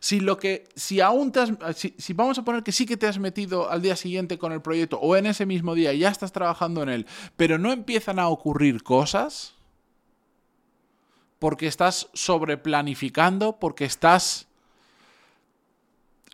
Si 0.00 0.20
lo 0.20 0.38
que, 0.38 0.68
si 0.76 1.00
aún 1.00 1.32
te 1.32 1.40
si, 1.74 2.12
vamos 2.12 2.38
a 2.38 2.44
poner 2.44 2.62
que 2.62 2.72
sí 2.72 2.86
que 2.86 2.96
te 2.96 3.06
has 3.06 3.18
metido 3.18 3.70
al 3.70 3.82
día 3.82 3.96
siguiente 3.96 4.38
con 4.38 4.52
el 4.52 4.62
proyecto 4.62 4.98
o 5.00 5.16
en 5.16 5.26
ese 5.26 5.46
mismo 5.46 5.74
día 5.74 5.92
ya 5.92 6.08
estás 6.08 6.32
trabajando 6.32 6.82
en 6.82 6.88
él, 6.88 7.06
pero 7.36 7.58
no 7.58 7.72
empiezan 7.72 8.18
a 8.18 8.28
ocurrir 8.28 8.82
cosas, 8.82 9.54
porque 11.38 11.66
estás 11.66 12.08
sobreplanificando, 12.14 13.58
porque 13.58 13.84
estás 13.84 14.48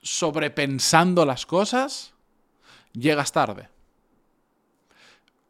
sobrepensando 0.03 1.25
las 1.25 1.47
cosas, 1.47 2.15
llegas 2.93 3.33
tarde. 3.33 3.69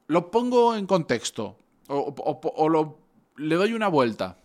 Lo 0.06 0.30
pongo 0.30 0.76
en 0.76 0.86
contexto 0.86 1.56
o, 1.88 2.98
le 3.36 3.54
doy 3.56 3.72
una 3.72 3.88
vuelta 3.88 4.38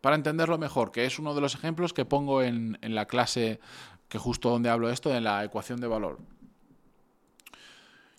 para 0.00 0.16
entenderlo 0.16 0.58
mejor, 0.58 0.92
que 0.92 1.06
es 1.06 1.18
uno 1.18 1.34
de 1.34 1.40
los 1.40 1.54
ejemplos 1.54 1.92
que 1.92 2.04
pongo 2.04 2.42
en, 2.42 2.78
en 2.82 2.94
la 2.94 3.06
clase 3.06 3.60
que 4.08 4.18
justo 4.18 4.50
donde 4.50 4.70
hablo 4.70 4.90
esto, 4.90 5.14
en 5.14 5.24
la 5.24 5.44
ecuación 5.44 5.80
de 5.80 5.86
valor. 5.86 6.18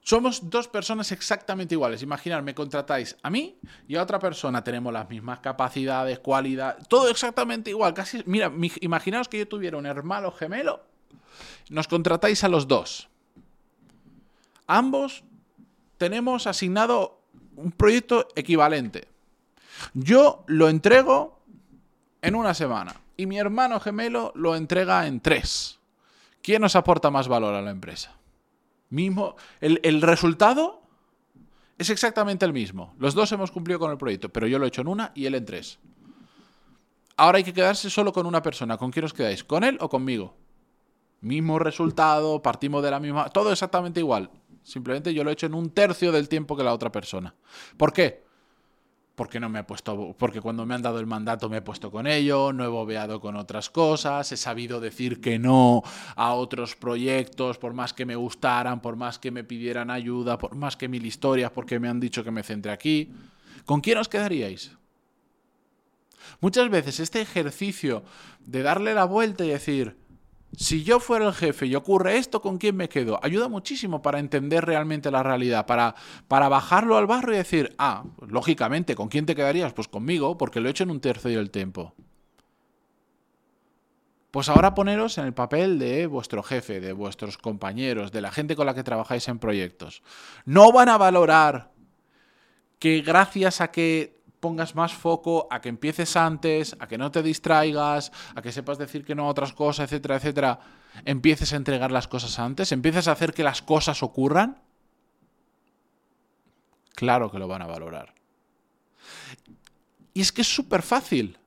Somos 0.04 0.50
dos 0.50 0.68
personas 0.68 1.12
exactamente 1.12 1.76
iguales. 1.76 2.02
Imaginar, 2.02 2.42
me 2.42 2.56
contratáis 2.56 3.16
a 3.22 3.30
mí 3.30 3.58
y 3.88 3.96
a 3.96 4.02
otra 4.02 4.20
persona. 4.20 4.64
Tenemos 4.64 4.92
las 4.92 5.10
mismas 5.10 5.40
capacidades, 5.40 6.20
cualidades, 6.20 6.88
todo 6.88 7.10
exactamente 7.10 7.70
igual. 7.70 7.94
Casi, 7.94 8.24
mira, 8.26 8.52
imaginaos 8.82 9.28
que 9.28 9.40
yo 9.40 9.48
tuviera 9.48 9.78
un 9.78 9.86
hermano 9.86 10.32
gemelo. 10.32 10.82
Nos 11.70 11.88
contratáis 11.88 12.44
a 12.44 12.50
los 12.50 12.68
dos. 12.68 13.10
Ambos 14.66 15.24
tenemos 15.98 16.48
asignado 16.48 17.20
un 17.56 17.72
proyecto 17.72 18.28
equivalente. 18.36 19.08
Yo 19.94 20.44
lo 20.48 20.70
entrego 20.70 21.40
en 22.22 22.36
una 22.36 22.54
semana 22.54 22.96
y 23.18 23.26
mi 23.26 23.38
hermano 23.38 23.80
gemelo 23.80 24.32
lo 24.36 24.56
entrega 24.56 25.06
en 25.08 25.20
tres. 25.20 25.80
¿Quién 26.42 26.62
nos 26.62 26.76
aporta 26.76 27.12
más 27.12 27.28
valor 27.28 27.54
a 27.54 27.62
la 27.62 27.72
empresa? 27.72 28.16
Mismo, 28.90 29.36
el, 29.62 30.02
resultado 30.02 30.82
Es 31.78 31.90
exactamente 31.90 32.46
el 32.46 32.54
mismo. 32.54 32.96
Los 32.98 33.14
dos 33.14 33.32
hemos 33.32 33.52
cumplido 33.52 33.80
con 33.80 33.92
el 33.92 33.98
proyecto, 33.98 34.30
pero 34.30 34.48
yo 34.48 34.60
lo 34.60 34.66
he 34.66 34.70
hecho 34.70 34.82
en 34.82 34.88
una 34.88 35.12
y 35.16 35.26
él 35.26 35.36
en 35.36 35.46
tres. 35.46 35.80
Ahora 37.16 37.38
hay 37.38 37.44
que 37.44 37.54
quedarse 37.54 37.90
solo 37.90 38.12
con 38.12 38.26
una 38.26 38.42
persona. 38.42 38.78
¿Con 38.78 38.92
quién 38.92 39.06
os 39.06 39.14
quedáis? 39.14 39.44
¿Con 39.44 39.64
él 39.64 39.78
o 39.80 39.90
conmigo? 39.90 40.36
Mismo 41.22 41.60
resultado, 41.60 42.42
partimos 42.42 42.82
de 42.82 42.92
la 42.92 43.00
misma... 43.00 43.30
Todo 43.30 43.52
exactamente 43.52 44.00
igual. 44.00 44.30
Simplemente 44.64 45.14
yo 45.14 45.24
lo 45.24 45.30
he 45.30 45.34
hecho 45.34 45.46
en 45.46 45.54
un 45.54 45.70
tercio 45.70 46.12
del 46.12 46.30
tiempo 46.30 46.56
que 46.56 46.64
la 46.64 46.74
otra 46.74 46.92
persona. 46.92 47.36
¿Por 47.78 47.94
qué? 47.94 48.29
Porque 49.20 49.42
no 49.42 49.50
me 49.50 49.60
he 49.60 49.64
puesto, 49.66 50.16
porque 50.18 50.40
cuando 50.40 50.66
me 50.66 50.76
han 50.76 50.82
dado 50.82 50.98
el 50.98 51.06
mandato 51.06 51.50
me 51.50 51.58
he 51.58 51.62
puesto 51.62 51.92
con 51.92 52.08
ello, 52.08 52.54
no 52.54 52.64
he 52.64 52.70
bobeado 52.70 53.20
con 53.20 53.36
otras 53.36 53.70
cosas, 53.70 54.32
he 54.32 54.38
sabido 54.38 54.80
decir 54.80 55.20
que 55.20 55.38
no 55.38 55.84
a 56.16 56.34
otros 56.36 56.78
proyectos, 56.78 57.58
por 57.58 57.74
más 57.74 57.92
que 57.92 58.06
me 58.06 58.16
gustaran, 58.16 58.82
por 58.82 58.96
más 58.96 59.20
que 59.20 59.30
me 59.30 59.44
pidieran 59.44 59.92
ayuda, 59.92 60.38
por 60.38 60.56
más 60.56 60.78
que 60.78 60.88
mil 60.88 61.06
historias, 61.06 61.52
porque 61.52 61.82
me 61.82 61.90
han 61.90 62.00
dicho 62.00 62.24
que 62.24 62.32
me 62.32 62.44
centre 62.44 62.72
aquí. 62.72 63.12
¿Con 63.66 63.82
quién 63.82 63.98
os 63.98 64.08
quedaríais? 64.08 64.72
Muchas 66.40 66.70
veces 66.70 67.02
este 67.02 67.20
ejercicio 67.20 68.04
de 68.46 68.64
darle 68.64 68.94
la 68.94 69.04
vuelta 69.04 69.44
y 69.44 69.50
decir, 69.50 69.98
si 70.56 70.84
yo 70.84 71.00
fuera 71.00 71.28
el 71.28 71.34
jefe 71.34 71.68
y 71.68 71.76
ocurre 71.76 72.18
esto, 72.18 72.42
¿con 72.42 72.58
quién 72.58 72.76
me 72.76 72.90
quedo? 72.90 73.20
Ayuda 73.24 73.48
muchísimo 73.48 74.02
para 74.02 74.20
entender 74.20 74.66
realmente 74.66 75.12
la 75.12 75.24
realidad, 75.24 75.66
para, 75.66 75.96
para 76.28 76.50
bajarlo 76.50 76.98
al 76.98 77.08
barro 77.08 77.34
y 77.34 77.38
decir, 77.38 77.76
ah, 77.78 78.04
pues, 78.18 78.32
lógicamente, 78.32 78.96
¿con 78.96 79.10
quién 79.10 79.26
te 79.26 79.36
quedarías? 79.36 79.74
Pues 79.74 79.88
conmigo, 79.88 80.38
porque 80.38 80.60
lo 80.60 80.68
he 80.68 80.72
hecho 80.72 80.84
en 80.84 80.92
un 80.92 81.02
tercio 81.02 81.32
del 81.32 81.52
tiempo. 81.52 81.94
Pues 84.32 84.48
ahora 84.50 84.76
poneros 84.76 85.18
en 85.18 85.26
el 85.26 85.34
papel 85.34 85.80
de 85.80 86.06
vuestro 86.06 86.44
jefe, 86.44 86.80
de 86.80 86.94
vuestros 86.94 87.38
compañeros, 87.38 88.12
de 88.12 88.22
la 88.22 88.32
gente 88.32 88.56
con 88.56 88.68
la 88.68 88.76
que 88.76 88.84
trabajáis 88.84 89.28
en 89.28 89.40
proyectos. 89.40 90.04
No 90.46 90.72
van 90.72 90.90
a 90.90 90.98
valorar 90.98 91.72
que 92.78 93.02
gracias 93.02 93.60
a 93.60 93.72
que 93.72 94.19
pongas 94.40 94.76
más 94.76 94.94
foco 94.94 95.48
a 95.52 95.62
que 95.62 95.70
empieces 95.70 96.16
antes, 96.16 96.76
a 96.80 96.88
que 96.88 96.98
no 96.98 97.12
te 97.12 97.22
distraigas, 97.22 98.12
a 98.36 98.42
que 98.42 98.52
sepas 98.52 98.78
decir 98.78 99.04
que 99.04 99.16
no 99.16 99.26
a 99.26 99.30
otras 99.30 99.54
cosas, 99.54 99.86
etcétera, 99.86 100.16
etcétera, 100.16 100.60
empieces 101.06 101.54
a 101.54 101.58
entregar 101.58 101.92
las 101.92 102.08
cosas 102.08 102.40
antes, 102.40 102.72
empieces 102.72 103.08
a 103.08 103.14
hacer 103.14 103.34
que 103.34 103.44
las 103.44 103.62
cosas 103.62 104.02
ocurran, 104.04 104.62
claro 106.96 107.30
que 107.32 107.40
lo 107.40 107.48
van 107.48 107.62
a 107.62 107.68
valorar. 107.68 108.14
Y 110.14 110.22
es 110.22 110.32
que 110.32 110.42
es 110.42 110.54
súper 110.54 110.82
fácil, 110.82 111.38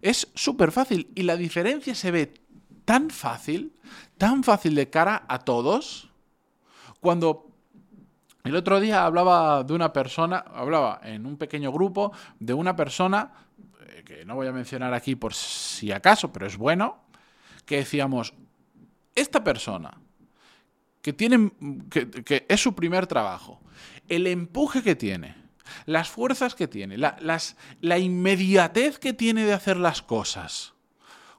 es 0.00 0.28
súper 0.34 0.72
fácil 0.72 1.10
y 1.14 1.22
la 1.22 1.36
diferencia 1.36 1.94
se 1.94 2.10
ve 2.10 2.34
tan 2.84 3.10
fácil, 3.10 3.72
tan 4.18 4.42
fácil 4.42 4.74
de 4.74 4.90
cara 4.90 5.24
a 5.28 5.38
todos, 5.38 6.10
cuando 7.00 7.51
el 8.44 8.56
otro 8.56 8.80
día 8.80 9.04
hablaba 9.04 9.62
de 9.62 9.72
una 9.72 9.92
persona, 9.92 10.38
hablaba 10.38 11.00
en 11.04 11.26
un 11.26 11.36
pequeño 11.36 11.72
grupo 11.72 12.12
de 12.40 12.54
una 12.54 12.74
persona, 12.74 13.32
eh, 13.80 14.02
que 14.04 14.24
no 14.24 14.34
voy 14.34 14.48
a 14.48 14.52
mencionar 14.52 14.92
aquí 14.94 15.14
por 15.14 15.34
si 15.34 15.92
acaso, 15.92 16.32
pero 16.32 16.46
es 16.46 16.56
bueno, 16.56 17.04
que 17.64 17.76
decíamos, 17.76 18.34
esta 19.14 19.44
persona, 19.44 19.96
que, 21.00 21.12
tiene, 21.12 21.52
que, 21.90 22.46
es 22.48 22.60
su 22.60 22.74
primer 22.74 23.06
trabajo, 23.06 23.60
el 24.08 24.26
empuje 24.26 24.82
que 24.82 24.96
tiene, 24.96 25.36
las 25.86 26.10
fuerzas 26.10 26.54
que 26.54 26.66
tiene, 26.66 26.98
la, 26.98 27.16
las, 27.20 27.56
la 27.80 27.98
inmediatez 27.98 28.98
que 28.98 29.12
tiene 29.12 29.44
de 29.44 29.52
hacer 29.52 29.76
las 29.76 30.02
cosas, 30.02 30.74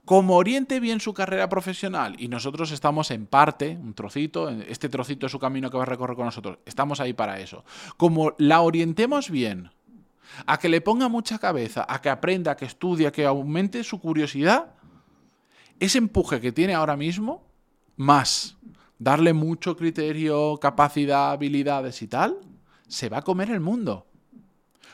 como 0.05 0.35
oriente 0.35 0.79
bien 0.79 0.99
su 0.99 1.13
carrera 1.13 1.47
profesional 1.47 2.15
y 2.19 2.27
nosotros 2.27 2.71
estamos 2.71 3.09
en 3.11 3.25
parte, 3.25 3.77
un 3.81 3.93
trocito, 3.93 4.49
este 4.49 4.89
trocito 4.89 5.25
es 5.27 5.31
su 5.31 5.39
camino 5.39 5.69
que 5.69 5.77
va 5.77 5.83
a 5.83 5.87
recorrer 5.87 6.15
con 6.15 6.25
nosotros, 6.25 6.57
estamos 6.65 6.99
ahí 6.99 7.13
para 7.13 7.39
eso. 7.39 7.63
Como 7.95 8.33
la 8.37 8.61
orientemos 8.61 9.29
bien, 9.29 9.71
a 10.45 10.57
que 10.57 10.69
le 10.69 10.81
ponga 10.81 11.07
mucha 11.07 11.39
cabeza, 11.39 11.85
a 11.87 12.01
que 12.01 12.09
aprenda, 12.09 12.51
a 12.51 12.57
que 12.57 12.65
estudie, 12.65 13.07
a 13.07 13.11
que 13.11 13.25
aumente 13.25 13.83
su 13.83 13.99
curiosidad, 13.99 14.73
ese 15.79 15.99
empuje 15.99 16.41
que 16.41 16.51
tiene 16.51 16.73
ahora 16.73 16.97
mismo, 16.97 17.45
más 17.95 18.57
darle 18.99 19.33
mucho 19.33 19.75
criterio, 19.75 20.57
capacidad, 20.57 21.31
habilidades 21.31 22.01
y 22.01 22.07
tal, 22.07 22.37
se 22.87 23.09
va 23.09 23.19
a 23.19 23.21
comer 23.21 23.51
el 23.51 23.59
mundo. 23.59 24.05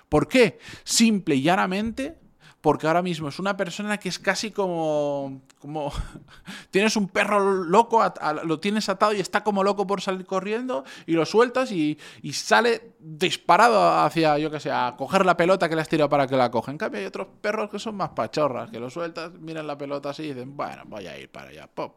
¿Por 0.08 0.28
qué? 0.28 0.60
Simple 0.84 1.36
y 1.36 1.42
llanamente 1.42 2.18
porque 2.62 2.88
ahora 2.88 3.02
mismo 3.02 3.30
es 3.30 3.40
una 3.40 3.56
persona 3.56 3.98
que 3.98 4.10
es 4.10 4.20
casi 4.20 4.52
como, 4.52 5.42
como 5.60 5.92
tienes 6.72 6.96
un 6.96 7.08
perro 7.08 7.40
loco, 7.64 8.04
lo 8.44 8.60
tienes 8.60 8.90
atado 8.90 9.14
y 9.14 9.20
está 9.20 9.44
como 9.44 9.64
loco 9.64 9.88
por 9.88 10.02
salir 10.02 10.26
corriendo 10.26 10.84
y 11.06 11.14
lo 11.14 11.26
sueltas 11.26 11.72
y, 11.72 11.98
sale 12.34 12.94
disparado 13.00 14.00
hacia, 14.00 14.38
yo 14.38 14.52
que 14.52 14.60
sé, 14.60 14.72
a 14.72 14.96
coger 14.98 15.26
la 15.26 15.38
pelota 15.38 15.70
que 15.70 15.76
le 15.76 15.82
has 15.82 15.90
tirado 15.90 16.10
para 16.10 16.28
que 16.28 16.36
la 16.36 16.52
coja. 16.52 16.72
En 16.72 16.78
cambio 16.78 17.00
hay 17.00 17.06
otros 17.06 17.28
perros 17.42 17.70
que 17.70 17.80
son 17.80 17.96
más 17.96 18.10
pachorras, 18.10 18.70
que 18.70 18.80
lo 18.80 18.90
sueltas, 18.90 19.34
miran 19.34 19.68
la 19.68 19.78
pelota 19.78 20.10
así 20.10 20.24
y 20.24 20.34
dicen, 20.34 20.56
bueno, 20.56 20.84
voy 20.86 21.08
a 21.08 21.18
ir 21.18 21.30
para 21.30 21.50
allá, 21.50 21.68
pop. 21.68 21.96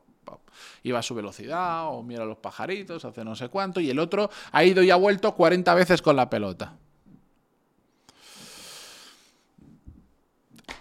Y 0.83 0.93
va 0.93 1.01
a 1.01 1.03
su 1.03 1.15
velocidad, 1.15 1.89
o 1.89 2.03
mira 2.03 2.23
a 2.23 2.27
los 2.27 2.39
pajaritos, 2.39 3.05
hace 3.05 3.25
no 3.25 3.35
sé 3.35 3.49
cuánto, 3.49 3.81
y 3.81 3.91
el 3.91 3.99
otro 3.99 4.31
ha 4.53 4.65
ido 4.65 4.83
y 4.83 4.91
ha 4.91 4.97
vuelto 4.97 5.35
40 5.35 5.75
veces 5.75 6.01
con 6.01 6.17
la 6.17 6.31
pelota. 6.31 6.77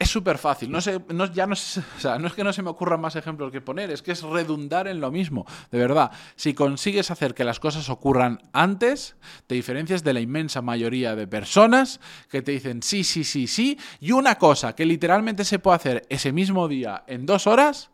Es 0.01 0.09
súper 0.09 0.39
fácil. 0.39 0.71
No 0.71 0.81
sé, 0.81 0.99
ya 1.33 1.45
no, 1.45 1.53
no 2.19 2.27
es 2.27 2.33
que 2.33 2.43
no 2.43 2.53
se 2.53 2.63
me 2.63 2.71
ocurran 2.71 2.99
más 2.99 3.15
ejemplos 3.15 3.51
que 3.51 3.61
poner, 3.61 3.91
es 3.91 4.01
que 4.01 4.11
es 4.11 4.23
redundar 4.23 4.87
en 4.87 4.99
lo 4.99 5.11
mismo. 5.11 5.45
De 5.69 5.77
verdad, 5.77 6.11
si 6.35 6.55
consigues 6.55 7.11
hacer 7.11 7.35
que 7.35 7.43
las 7.43 7.59
cosas 7.59 7.87
ocurran 7.87 8.41
antes, 8.51 9.15
te 9.45 9.53
diferencias 9.53 10.03
de 10.03 10.13
la 10.13 10.19
inmensa 10.19 10.63
mayoría 10.63 11.15
de 11.15 11.27
personas 11.27 11.99
que 12.29 12.41
te 12.41 12.51
dicen 12.53 12.81
sí, 12.81 13.03
sí, 13.03 13.23
sí, 13.23 13.45
sí. 13.45 13.77
Y 13.99 14.11
una 14.11 14.35
cosa 14.35 14.73
que 14.73 14.85
literalmente 14.85 15.45
se 15.45 15.59
puede 15.59 15.75
hacer 15.75 16.07
ese 16.09 16.31
mismo 16.31 16.67
día 16.67 17.03
en 17.05 17.27
dos 17.27 17.45
horas, 17.45 17.91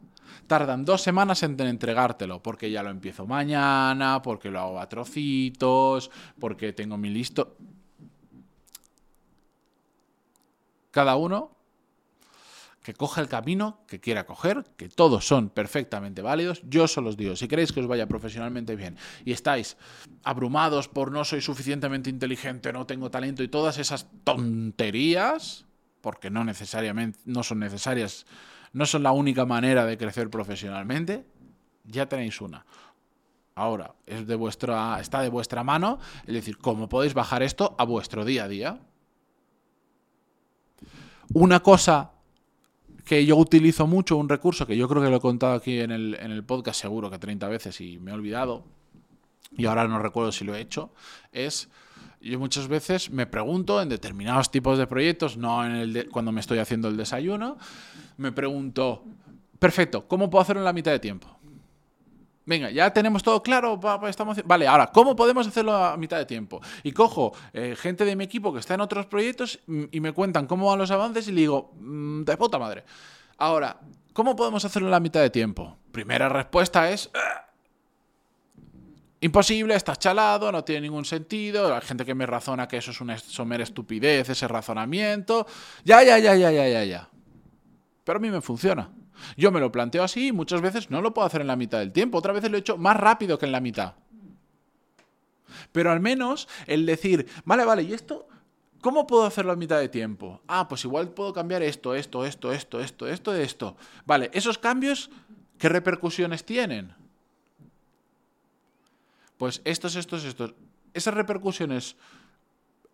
tardan 0.47 0.85
dos 0.85 1.01
semanas 1.01 1.43
en 1.43 1.59
entregártelo, 1.59 2.41
porque 2.41 2.71
ya 2.71 2.83
lo 2.83 2.89
empiezo 2.89 3.25
mañana, 3.25 4.21
porque 4.21 4.49
lo 4.49 4.61
hago 4.61 4.79
a 4.79 4.87
trocitos, 4.87 6.09
porque 6.39 6.71
tengo 6.71 6.97
mi 6.97 7.09
listo. 7.09 7.57
Cada 10.91 11.17
uno 11.17 11.56
que 12.87 12.93
coja 12.93 13.19
el 13.19 13.27
camino 13.27 13.81
que 13.85 13.99
quiera 13.99 14.25
coger, 14.25 14.63
que 14.77 14.87
todos 14.87 15.27
son 15.27 15.49
perfectamente 15.49 16.21
válidos. 16.21 16.61
Yo 16.69 16.87
solo 16.87 17.09
os 17.09 17.17
digo, 17.17 17.35
si 17.35 17.49
queréis 17.49 17.73
que 17.73 17.81
os 17.81 17.87
vaya 17.87 18.07
profesionalmente 18.07 18.77
bien 18.77 18.95
y 19.25 19.33
estáis 19.33 19.75
abrumados 20.23 20.87
por 20.87 21.11
no 21.11 21.25
soy 21.25 21.41
suficientemente 21.41 22.09
inteligente, 22.09 22.71
no 22.71 22.85
tengo 22.85 23.11
talento 23.11 23.43
y 23.43 23.49
todas 23.49 23.77
esas 23.77 24.07
tonterías, 24.23 25.65
porque 25.99 26.29
no 26.29 26.45
necesariamente 26.45 27.19
no 27.25 27.43
son 27.43 27.59
necesarias, 27.59 28.25
no 28.71 28.85
son 28.85 29.03
la 29.03 29.11
única 29.11 29.45
manera 29.45 29.85
de 29.85 29.97
crecer 29.97 30.29
profesionalmente, 30.29 31.25
ya 31.83 32.07
tenéis 32.07 32.39
una. 32.39 32.65
Ahora, 33.53 33.95
es 34.05 34.25
de 34.25 34.35
vuestra, 34.35 34.97
está 35.01 35.19
de 35.19 35.29
vuestra 35.29 35.61
mano, 35.65 35.99
es 36.25 36.33
decir, 36.33 36.57
cómo 36.57 36.87
podéis 36.87 37.13
bajar 37.13 37.43
esto 37.43 37.75
a 37.77 37.83
vuestro 37.83 38.23
día 38.23 38.45
a 38.45 38.47
día. 38.47 38.79
Una 41.33 41.59
cosa 41.59 42.13
que 43.07 43.25
yo 43.25 43.37
utilizo 43.37 43.87
mucho, 43.87 44.17
un 44.17 44.27
recurso 44.27 44.67
que 44.67 44.75
yo 44.75 44.87
creo 44.89 45.01
que 45.01 45.09
lo 45.09 45.17
he 45.17 45.21
contado 45.21 45.53
aquí 45.53 45.79
en 45.79 45.91
el, 45.91 46.17
en 46.19 46.31
el 46.31 46.43
podcast 46.43 46.81
seguro 46.81 47.09
que 47.09 47.17
30 47.17 47.47
veces 47.47 47.79
y 47.79 47.99
me 47.99 48.11
he 48.11 48.13
olvidado, 48.13 48.65
y 49.57 49.65
ahora 49.65 49.87
no 49.87 49.97
recuerdo 49.99 50.31
si 50.33 50.43
lo 50.43 50.53
he 50.53 50.59
hecho, 50.59 50.91
es 51.31 51.69
yo 52.19 52.37
muchas 52.39 52.67
veces 52.67 53.09
me 53.09 53.25
pregunto 53.25 53.81
en 53.81 53.87
determinados 53.87 54.51
tipos 54.51 54.77
de 54.77 54.87
proyectos, 54.87 55.37
no 55.37 55.65
en 55.65 55.71
el 55.71 56.09
cuando 56.09 56.31
me 56.31 56.41
estoy 56.41 56.59
haciendo 56.59 56.89
el 56.89 56.97
desayuno, 56.97 57.57
me 58.17 58.33
pregunto, 58.33 59.05
perfecto, 59.57 60.07
¿cómo 60.07 60.29
puedo 60.29 60.41
hacerlo 60.41 60.61
en 60.61 60.65
la 60.65 60.73
mitad 60.73 60.91
de 60.91 60.99
tiempo? 60.99 61.36
Venga, 62.47 62.71
ya 62.71 62.93
tenemos 62.93 63.23
todo 63.23 63.43
claro, 63.43 63.77
estamos... 64.07 64.41
Vale, 64.45 64.65
ahora, 64.65 64.87
¿cómo 64.87 65.17
podemos 65.17 65.45
hacerlo 65.45 65.75
a 65.75 65.97
mitad 65.97 66.17
de 66.17 66.25
tiempo? 66.25 66.61
Y 66.81 66.93
cojo 66.93 67.33
eh, 67.51 67.75
gente 67.77 68.05
de 68.05 68.15
mi 68.15 68.23
equipo 68.23 68.53
que 68.53 68.59
está 68.61 68.73
en 68.73 68.79
otros 68.79 69.05
proyectos 69.05 69.59
y 69.91 69.99
me 69.99 70.13
cuentan 70.13 70.47
cómo 70.47 70.67
van 70.67 70.79
los 70.79 70.89
avances 70.89 71.27
y 71.27 71.33
le 71.33 71.41
digo, 71.41 71.73
mm, 71.77 72.23
de 72.23 72.37
puta 72.37 72.57
madre. 72.57 72.85
Ahora, 73.37 73.77
¿cómo 74.13 74.33
podemos 74.37 74.63
hacerlo 74.63 74.87
a 74.87 74.91
la 74.91 75.01
mitad 75.01 75.19
de 75.19 75.29
tiempo? 75.29 75.77
Primera 75.91 76.29
respuesta 76.29 76.89
es... 76.89 77.11
Ah, 77.13 77.49
imposible, 79.19 79.75
estás 79.75 79.99
chalado, 79.99 80.49
no 80.49 80.63
tiene 80.63 80.83
ningún 80.83 81.03
sentido. 81.03 81.75
Hay 81.75 81.81
gente 81.81 82.05
que 82.05 82.15
me 82.15 82.25
razona 82.25 82.65
que 82.65 82.77
eso 82.77 82.91
es 82.91 83.01
una 83.01 83.17
somera 83.17 83.63
estupidez, 83.63 84.29
ese 84.29 84.47
razonamiento. 84.47 85.45
Ya, 85.83 86.01
ya, 86.01 86.17
ya, 86.17 86.33
ya, 86.33 86.49
ya, 86.49 86.65
ya, 86.65 86.85
ya. 86.85 87.09
Pero 88.05 88.19
a 88.19 88.21
mí 88.21 88.31
me 88.31 88.39
funciona. 88.39 88.89
Yo 89.35 89.51
me 89.51 89.59
lo 89.59 89.71
planteo 89.71 90.03
así 90.03 90.27
y 90.27 90.31
muchas 90.31 90.61
veces 90.61 90.89
no 90.89 91.01
lo 91.01 91.13
puedo 91.13 91.27
hacer 91.27 91.41
en 91.41 91.47
la 91.47 91.55
mitad 91.55 91.79
del 91.79 91.91
tiempo. 91.91 92.17
Otras 92.17 92.35
veces 92.35 92.51
lo 92.51 92.57
he 92.57 92.59
hecho 92.59 92.77
más 92.77 92.97
rápido 92.97 93.37
que 93.37 93.45
en 93.45 93.51
la 93.51 93.59
mitad. 93.59 93.93
Pero 95.71 95.91
al 95.91 95.99
menos 95.99 96.47
el 96.65 96.85
decir, 96.85 97.27
vale, 97.45 97.65
vale, 97.65 97.83
¿y 97.83 97.93
esto? 97.93 98.27
¿Cómo 98.81 99.07
puedo 99.07 99.25
hacerlo 99.25 99.51
a 99.51 99.55
mitad 99.55 99.79
de 99.79 99.89
tiempo? 99.89 100.41
Ah, 100.47 100.67
pues 100.67 100.85
igual 100.85 101.09
puedo 101.09 101.33
cambiar 101.33 101.63
esto, 101.63 101.95
esto, 101.95 102.25
esto, 102.25 102.51
esto, 102.51 102.79
esto, 102.79 103.07
esto, 103.07 103.33
esto. 103.33 103.77
Vale, 104.05 104.29
esos 104.33 104.57
cambios, 104.57 105.09
¿qué 105.57 105.67
repercusiones 105.67 106.45
tienen? 106.45 106.93
Pues 109.37 109.61
estos, 109.65 109.95
estos, 109.95 110.23
estos. 110.25 110.53
Esas 110.93 111.13
repercusiones 111.13 111.95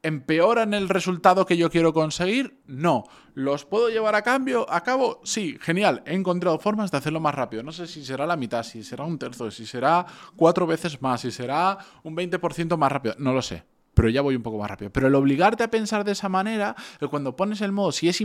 ¿Empeoran 0.05 0.73
el 0.73 0.89
resultado 0.89 1.45
que 1.45 1.55
yo 1.55 1.71
quiero 1.71 1.93
conseguir? 1.93 2.59
No. 2.67 3.05
¿Los 3.33 3.63
puedo 3.63 3.87
llevar 3.87 4.15
a 4.15 4.21
cambio 4.21 4.69
a 4.69 4.81
cabo? 4.81 5.21
Sí, 5.23 5.57
genial. 5.61 6.03
He 6.05 6.13
encontrado 6.13 6.59
formas 6.59 6.91
de 6.91 6.97
hacerlo 6.97 7.21
más 7.21 7.33
rápido. 7.33 7.63
No 7.63 7.71
sé 7.71 7.87
si 7.87 8.03
será 8.03 8.25
la 8.25 8.35
mitad, 8.35 8.63
si 8.63 8.83
será 8.83 9.05
un 9.05 9.17
tercio, 9.17 9.49
si 9.49 9.65
será 9.65 10.05
cuatro 10.35 10.67
veces 10.67 11.01
más, 11.01 11.21
si 11.21 11.31
será 11.31 11.77
un 12.03 12.17
20% 12.17 12.75
más 12.75 12.91
rápido. 12.91 13.15
No 13.17 13.31
lo 13.33 13.41
sé. 13.41 13.63
Pero 13.93 14.09
ya 14.09 14.21
voy 14.21 14.35
un 14.35 14.43
poco 14.43 14.57
más 14.57 14.69
rápido. 14.69 14.91
Pero 14.91 15.07
el 15.07 15.15
obligarte 15.15 15.63
a 15.63 15.71
pensar 15.71 16.03
de 16.03 16.11
esa 16.11 16.27
manera, 16.27 16.75
cuando 17.09 17.35
pones 17.35 17.61
el 17.61 17.71
modo, 17.71 17.91
si 17.91 18.09
es 18.09 18.21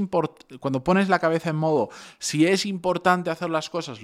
cuando 0.59 0.83
pones 0.83 1.09
la 1.09 1.21
cabeza 1.21 1.51
en 1.51 1.57
modo, 1.57 1.91
si 2.19 2.47
es 2.47 2.67
importante 2.67 3.31
hacer 3.31 3.51
las 3.51 3.71
cosas, 3.71 4.01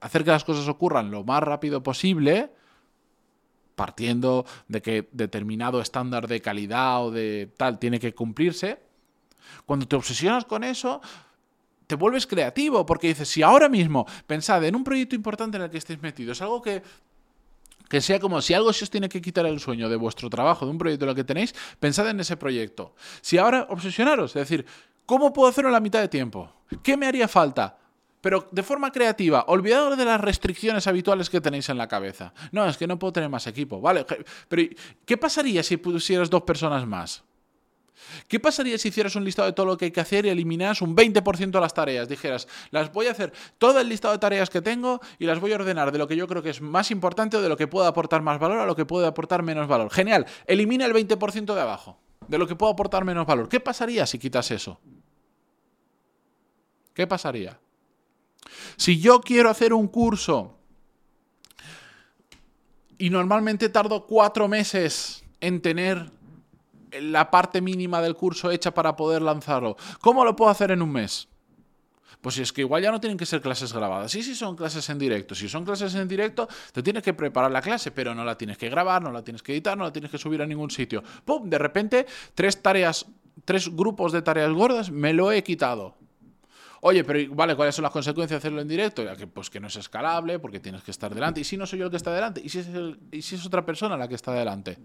hacer 0.00 0.24
que 0.24 0.30
las 0.30 0.44
cosas 0.44 0.68
ocurran 0.68 1.10
lo 1.10 1.22
más 1.24 1.42
rápido 1.42 1.82
posible, 1.82 2.52
partiendo 3.76 4.44
de 4.66 4.82
que 4.82 5.08
determinado 5.12 5.80
estándar 5.80 6.26
de 6.26 6.40
calidad 6.40 7.04
o 7.04 7.10
de 7.12 7.52
tal 7.56 7.78
tiene 7.78 8.00
que 8.00 8.14
cumplirse, 8.14 8.80
cuando 9.64 9.86
te 9.86 9.94
obsesionas 9.94 10.44
con 10.44 10.64
eso, 10.64 11.00
te 11.86 11.94
vuelves 11.94 12.26
creativo, 12.26 12.84
porque 12.84 13.08
dices, 13.08 13.28
si 13.28 13.42
ahora 13.42 13.68
mismo, 13.68 14.06
pensad 14.26 14.64
en 14.64 14.74
un 14.74 14.82
proyecto 14.82 15.14
importante 15.14 15.56
en 15.56 15.62
el 15.62 15.70
que 15.70 15.78
estéis 15.78 16.02
metidos, 16.02 16.42
algo 16.42 16.60
que, 16.60 16.82
que 17.88 18.00
sea 18.00 18.18
como 18.18 18.42
si 18.42 18.54
algo 18.54 18.72
se 18.72 18.84
os 18.84 18.90
tiene 18.90 19.08
que 19.08 19.20
quitar 19.20 19.46
el 19.46 19.60
sueño 19.60 19.88
de 19.88 19.96
vuestro 19.96 20.28
trabajo, 20.28 20.64
de 20.64 20.72
un 20.72 20.78
proyecto 20.78 21.04
en 21.04 21.10
el 21.10 21.14
que 21.14 21.24
tenéis, 21.24 21.54
pensad 21.78 22.08
en 22.08 22.18
ese 22.18 22.36
proyecto. 22.36 22.94
Si 23.20 23.38
ahora 23.38 23.66
obsesionaros, 23.70 24.34
es 24.34 24.48
decir, 24.48 24.66
¿cómo 25.04 25.32
puedo 25.32 25.48
hacerlo 25.48 25.68
en 25.68 25.74
la 25.74 25.80
mitad 25.80 26.00
de 26.00 26.08
tiempo? 26.08 26.50
¿Qué 26.82 26.96
me 26.96 27.06
haría 27.06 27.28
falta? 27.28 27.78
Pero 28.26 28.44
de 28.50 28.64
forma 28.64 28.90
creativa, 28.90 29.44
olvidados 29.46 29.96
de 29.96 30.04
las 30.04 30.20
restricciones 30.20 30.88
habituales 30.88 31.30
que 31.30 31.40
tenéis 31.40 31.68
en 31.68 31.78
la 31.78 31.86
cabeza. 31.86 32.34
No, 32.50 32.66
es 32.66 32.76
que 32.76 32.88
no 32.88 32.98
puedo 32.98 33.12
tener 33.12 33.28
más 33.28 33.46
equipo, 33.46 33.80
¿vale? 33.80 34.04
Pero 34.48 34.62
¿qué 35.04 35.16
pasaría 35.16 35.62
si 35.62 35.76
pusieras 35.76 36.28
dos 36.28 36.42
personas 36.42 36.84
más? 36.88 37.22
¿Qué 38.26 38.40
pasaría 38.40 38.78
si 38.78 38.88
hicieras 38.88 39.14
un 39.14 39.24
listado 39.24 39.46
de 39.46 39.52
todo 39.52 39.66
lo 39.66 39.76
que 39.76 39.84
hay 39.84 39.90
que 39.92 40.00
hacer 40.00 40.26
y 40.26 40.30
eliminas 40.30 40.82
un 40.82 40.96
20% 40.96 41.52
de 41.52 41.60
las 41.60 41.72
tareas? 41.72 42.08
Dijeras, 42.08 42.48
las 42.72 42.92
voy 42.92 43.06
a 43.06 43.12
hacer 43.12 43.32
todo 43.58 43.78
el 43.78 43.88
listado 43.88 44.12
de 44.12 44.18
tareas 44.18 44.50
que 44.50 44.60
tengo 44.60 45.00
y 45.20 45.26
las 45.26 45.38
voy 45.38 45.52
a 45.52 45.54
ordenar 45.54 45.92
de 45.92 45.98
lo 45.98 46.08
que 46.08 46.16
yo 46.16 46.26
creo 46.26 46.42
que 46.42 46.50
es 46.50 46.60
más 46.60 46.90
importante 46.90 47.36
o 47.36 47.42
de 47.42 47.48
lo 47.48 47.56
que 47.56 47.68
puedo 47.68 47.86
aportar 47.86 48.22
más 48.22 48.40
valor 48.40 48.58
a 48.58 48.66
lo 48.66 48.74
que 48.74 48.86
puede 48.86 49.06
aportar 49.06 49.44
menos 49.44 49.68
valor. 49.68 49.88
Genial, 49.92 50.26
elimina 50.48 50.84
el 50.84 50.92
20% 50.92 51.54
de 51.54 51.60
abajo, 51.60 52.00
de 52.26 52.38
lo 52.38 52.48
que 52.48 52.56
puedo 52.56 52.72
aportar 52.72 53.04
menos 53.04 53.24
valor. 53.24 53.48
¿Qué 53.48 53.60
pasaría 53.60 54.04
si 54.04 54.18
quitas 54.18 54.50
eso? 54.50 54.80
¿Qué 56.92 57.06
pasaría? 57.06 57.60
Si 58.76 59.00
yo 59.00 59.20
quiero 59.20 59.50
hacer 59.50 59.72
un 59.72 59.88
curso 59.88 60.58
y 62.98 63.10
normalmente 63.10 63.68
tardo 63.68 64.06
cuatro 64.06 64.48
meses 64.48 65.24
en 65.40 65.60
tener 65.60 66.10
la 66.92 67.30
parte 67.30 67.60
mínima 67.60 68.00
del 68.00 68.14
curso 68.14 68.50
hecha 68.50 68.72
para 68.72 68.96
poder 68.96 69.22
lanzarlo, 69.22 69.76
¿cómo 70.00 70.24
lo 70.24 70.36
puedo 70.36 70.50
hacer 70.50 70.70
en 70.70 70.82
un 70.82 70.92
mes? 70.92 71.28
Pues 72.20 72.38
es 72.38 72.52
que 72.52 72.62
igual 72.62 72.82
ya 72.82 72.90
no 72.90 73.00
tienen 73.00 73.18
que 73.18 73.26
ser 73.26 73.40
clases 73.40 73.72
grabadas. 73.72 74.10
Sí, 74.10 74.22
sí 74.22 74.34
son 74.34 74.56
clases 74.56 74.88
en 74.88 74.98
directo. 74.98 75.34
Si 75.34 75.48
son 75.48 75.64
clases 75.64 75.94
en 75.94 76.08
directo, 76.08 76.48
te 76.72 76.82
tienes 76.82 77.02
que 77.02 77.14
preparar 77.14 77.50
la 77.50 77.62
clase, 77.62 77.90
pero 77.90 78.14
no 78.14 78.24
la 78.24 78.36
tienes 78.36 78.58
que 78.58 78.68
grabar, 78.68 79.02
no 79.02 79.12
la 79.12 79.22
tienes 79.22 79.42
que 79.42 79.52
editar, 79.52 79.76
no 79.76 79.84
la 79.84 79.92
tienes 79.92 80.10
que 80.10 80.18
subir 80.18 80.42
a 80.42 80.46
ningún 80.46 80.70
sitio. 80.70 81.04
¡Pum! 81.24 81.48
De 81.48 81.58
repente, 81.58 82.06
tres 82.34 82.60
tareas, 82.62 83.06
tres 83.44 83.68
grupos 83.68 84.12
de 84.12 84.22
tareas 84.22 84.50
gordas 84.52 84.90
me 84.90 85.12
lo 85.12 85.30
he 85.30 85.44
quitado. 85.44 85.94
Oye, 86.88 87.02
pero 87.02 87.34
vale, 87.34 87.56
¿cuáles 87.56 87.74
son 87.74 87.82
las 87.82 87.90
consecuencias 87.90 88.40
de 88.40 88.46
hacerlo 88.46 88.60
en 88.60 88.68
directo? 88.68 89.02
Pues 89.34 89.50
que 89.50 89.58
no 89.58 89.66
es 89.66 89.74
escalable, 89.74 90.38
porque 90.38 90.60
tienes 90.60 90.84
que 90.84 90.92
estar 90.92 91.12
delante. 91.12 91.40
¿Y 91.40 91.44
si 91.44 91.56
no 91.56 91.66
soy 91.66 91.80
yo 91.80 91.86
el 91.86 91.90
que 91.90 91.96
está 91.96 92.14
delante? 92.14 92.40
¿Y 92.40 92.48
si 92.48 92.60
es, 92.60 92.68
¿y 93.10 93.22
si 93.22 93.34
es 93.34 93.44
otra 93.44 93.66
persona 93.66 93.96
la 93.96 94.06
que 94.06 94.14
está 94.14 94.32
delante? 94.32 94.78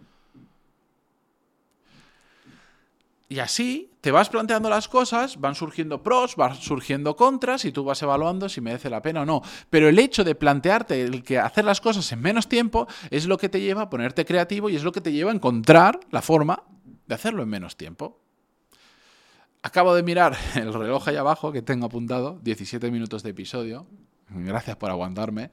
Y 3.30 3.38
así 3.38 3.92
te 4.02 4.10
vas 4.10 4.30
planteando 4.30 4.68
las 4.68 4.88
cosas, 4.88 5.40
van 5.40 5.54
surgiendo 5.54 6.02
pros, 6.02 6.36
van 6.36 6.56
surgiendo 6.56 7.16
contras 7.16 7.66
y 7.66 7.72
tú 7.72 7.84
vas 7.84 8.02
evaluando 8.02 8.50
si 8.50 8.62
merece 8.62 8.90
la 8.90 9.04
pena 9.04 9.22
o 9.22 9.26
no. 9.26 9.44
Pero 9.70 9.88
el 9.88 10.00
hecho 10.00 10.24
de 10.24 10.34
plantearte 10.34 11.04
el 11.04 11.24
que 11.24 11.38
hacer 11.38 11.66
las 11.66 11.82
cosas 11.82 12.12
en 12.12 12.20
menos 12.20 12.50
tiempo 12.50 12.88
es 13.12 13.28
lo 13.28 13.38
que 13.38 13.48
te 13.48 13.62
lleva 13.62 13.84
a 13.84 13.90
ponerte 13.92 14.26
creativo 14.26 14.72
y 14.72 14.76
es 14.76 14.84
lo 14.84 14.92
que 14.92 15.02
te 15.02 15.12
lleva 15.12 15.30
a 15.30 15.36
encontrar 15.36 16.00
la 16.10 16.24
forma 16.24 16.64
de 17.06 17.14
hacerlo 17.14 17.44
en 17.44 17.50
menos 17.50 17.78
tiempo. 17.78 18.18
Acabo 19.64 19.94
de 19.94 20.04
mirar 20.04 20.36
el 20.56 20.74
reloj 20.74 21.08
ahí 21.08 21.18
abajo 21.18 21.52
que 21.52 21.62
tengo 21.62 21.86
apuntado, 21.86 22.40
17 22.44 22.90
minutos 22.90 23.22
de 23.24 23.30
episodio. 23.30 23.86
Gracias 24.30 24.76
por 24.78 24.90
aguantarme. 24.90 25.52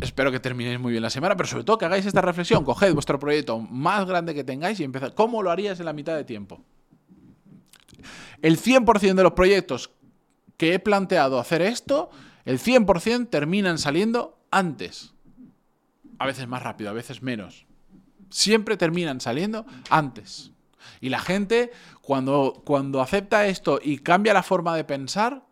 Espero 0.00 0.30
que 0.30 0.38
terminéis 0.38 0.78
muy 0.78 0.92
bien 0.92 1.02
la 1.02 1.10
semana, 1.10 1.34
pero 1.36 1.48
sobre 1.48 1.64
todo 1.64 1.78
que 1.78 1.86
hagáis 1.86 2.04
esta 2.04 2.20
reflexión. 2.20 2.64
Coged 2.64 2.92
vuestro 2.92 3.18
proyecto 3.18 3.58
más 3.58 4.06
grande 4.06 4.34
que 4.34 4.44
tengáis 4.44 4.78
y 4.80 4.84
empezad. 4.84 5.14
¿Cómo 5.14 5.42
lo 5.42 5.50
harías 5.50 5.80
en 5.80 5.86
la 5.86 5.92
mitad 5.92 6.14
de 6.14 6.24
tiempo? 6.24 6.60
El 8.42 8.60
100% 8.60 9.14
de 9.14 9.22
los 9.22 9.32
proyectos 9.32 9.90
que 10.56 10.74
he 10.74 10.78
planteado 10.78 11.38
hacer 11.38 11.62
esto, 11.62 12.10
el 12.44 12.58
100% 12.58 13.30
terminan 13.30 13.78
saliendo 13.78 14.38
antes. 14.50 15.14
A 16.18 16.26
veces 16.26 16.46
más 16.46 16.62
rápido, 16.62 16.90
a 16.90 16.92
veces 16.92 17.22
menos. 17.22 17.66
Siempre 18.30 18.76
terminan 18.76 19.20
saliendo 19.20 19.64
antes. 19.88 20.52
Y 21.00 21.08
la 21.08 21.18
gente, 21.18 21.70
cuando, 22.00 22.62
cuando 22.64 23.00
acepta 23.00 23.46
esto 23.46 23.80
y 23.82 23.98
cambia 23.98 24.34
la 24.34 24.42
forma 24.42 24.76
de 24.76 24.84
pensar, 24.84 25.44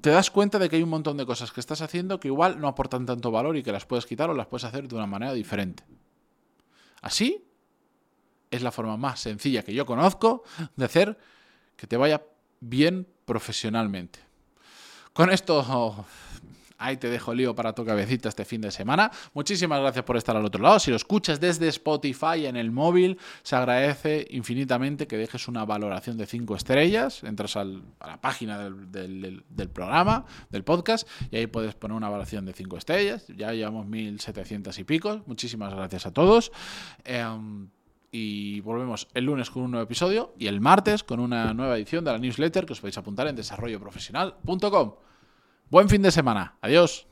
te 0.00 0.10
das 0.10 0.30
cuenta 0.30 0.58
de 0.58 0.68
que 0.68 0.76
hay 0.76 0.82
un 0.82 0.90
montón 0.90 1.16
de 1.16 1.24
cosas 1.24 1.50
que 1.50 1.60
estás 1.60 1.80
haciendo 1.80 2.20
que 2.20 2.28
igual 2.28 2.60
no 2.60 2.68
aportan 2.68 3.06
tanto 3.06 3.30
valor 3.30 3.56
y 3.56 3.62
que 3.62 3.72
las 3.72 3.86
puedes 3.86 4.04
quitar 4.04 4.28
o 4.28 4.34
las 4.34 4.46
puedes 4.46 4.64
hacer 4.64 4.86
de 4.86 4.94
una 4.94 5.06
manera 5.06 5.32
diferente. 5.32 5.84
Así 7.00 7.44
es 8.50 8.62
la 8.62 8.70
forma 8.70 8.96
más 8.96 9.20
sencilla 9.20 9.62
que 9.62 9.74
yo 9.74 9.86
conozco 9.86 10.44
de 10.76 10.84
hacer 10.84 11.18
que 11.76 11.86
te 11.86 11.96
vaya 11.96 12.22
bien 12.60 13.08
profesionalmente. 13.24 14.20
Con 15.12 15.30
esto 15.30 16.04
Ahí 16.78 16.96
te 16.96 17.08
dejo 17.08 17.34
lío 17.34 17.54
para 17.54 17.72
tu 17.74 17.84
cabecita 17.84 18.28
este 18.28 18.44
fin 18.44 18.60
de 18.60 18.70
semana. 18.70 19.10
Muchísimas 19.32 19.80
gracias 19.80 20.04
por 20.04 20.16
estar 20.16 20.36
al 20.36 20.44
otro 20.44 20.62
lado. 20.62 20.78
Si 20.78 20.90
lo 20.90 20.96
escuchas 20.96 21.40
desde 21.40 21.68
Spotify 21.68 22.46
en 22.46 22.56
el 22.56 22.70
móvil, 22.70 23.18
se 23.42 23.56
agradece 23.56 24.26
infinitamente 24.30 25.06
que 25.06 25.16
dejes 25.16 25.46
una 25.48 25.64
valoración 25.64 26.16
de 26.16 26.26
5 26.26 26.56
estrellas. 26.56 27.22
Entras 27.22 27.56
a 27.56 27.64
la 27.64 28.20
página 28.20 28.58
del, 28.58 29.42
programa, 29.72 30.24
del 30.50 30.64
podcast, 30.64 31.08
y 31.30 31.36
ahí 31.36 31.46
puedes 31.46 31.74
poner 31.74 31.96
una 31.96 32.08
valoración 32.08 32.44
de 32.44 32.52
5 32.52 32.76
estrellas. 32.76 33.26
Ya 33.28 33.52
llevamos 33.52 33.86
1700 33.86 34.78
y 34.78 34.84
pico. 34.84 35.22
Muchísimas 35.26 35.72
gracias 35.72 36.06
a 36.06 36.12
todos. 36.12 36.50
Em, 37.04 37.68
y 38.10 38.60
volvemos 38.60 39.08
el 39.14 39.24
lunes 39.24 39.50
con 39.50 39.62
un 39.62 39.72
nuevo 39.72 39.84
episodio 39.84 40.34
y 40.38 40.46
el 40.46 40.60
martes 40.60 41.02
con 41.02 41.18
una 41.18 41.52
nueva 41.52 41.76
edición 41.76 42.04
de 42.04 42.12
la 42.12 42.18
newsletter 42.18 42.64
que 42.64 42.72
os 42.72 42.80
podéis 42.80 42.98
apuntar 42.98 43.26
en 43.26 43.36
desarrolloprofesional.com. 43.36 45.13
Buen 45.70 45.88
fin 45.88 46.02
de 46.02 46.10
semana. 46.10 46.56
Adiós. 46.60 47.06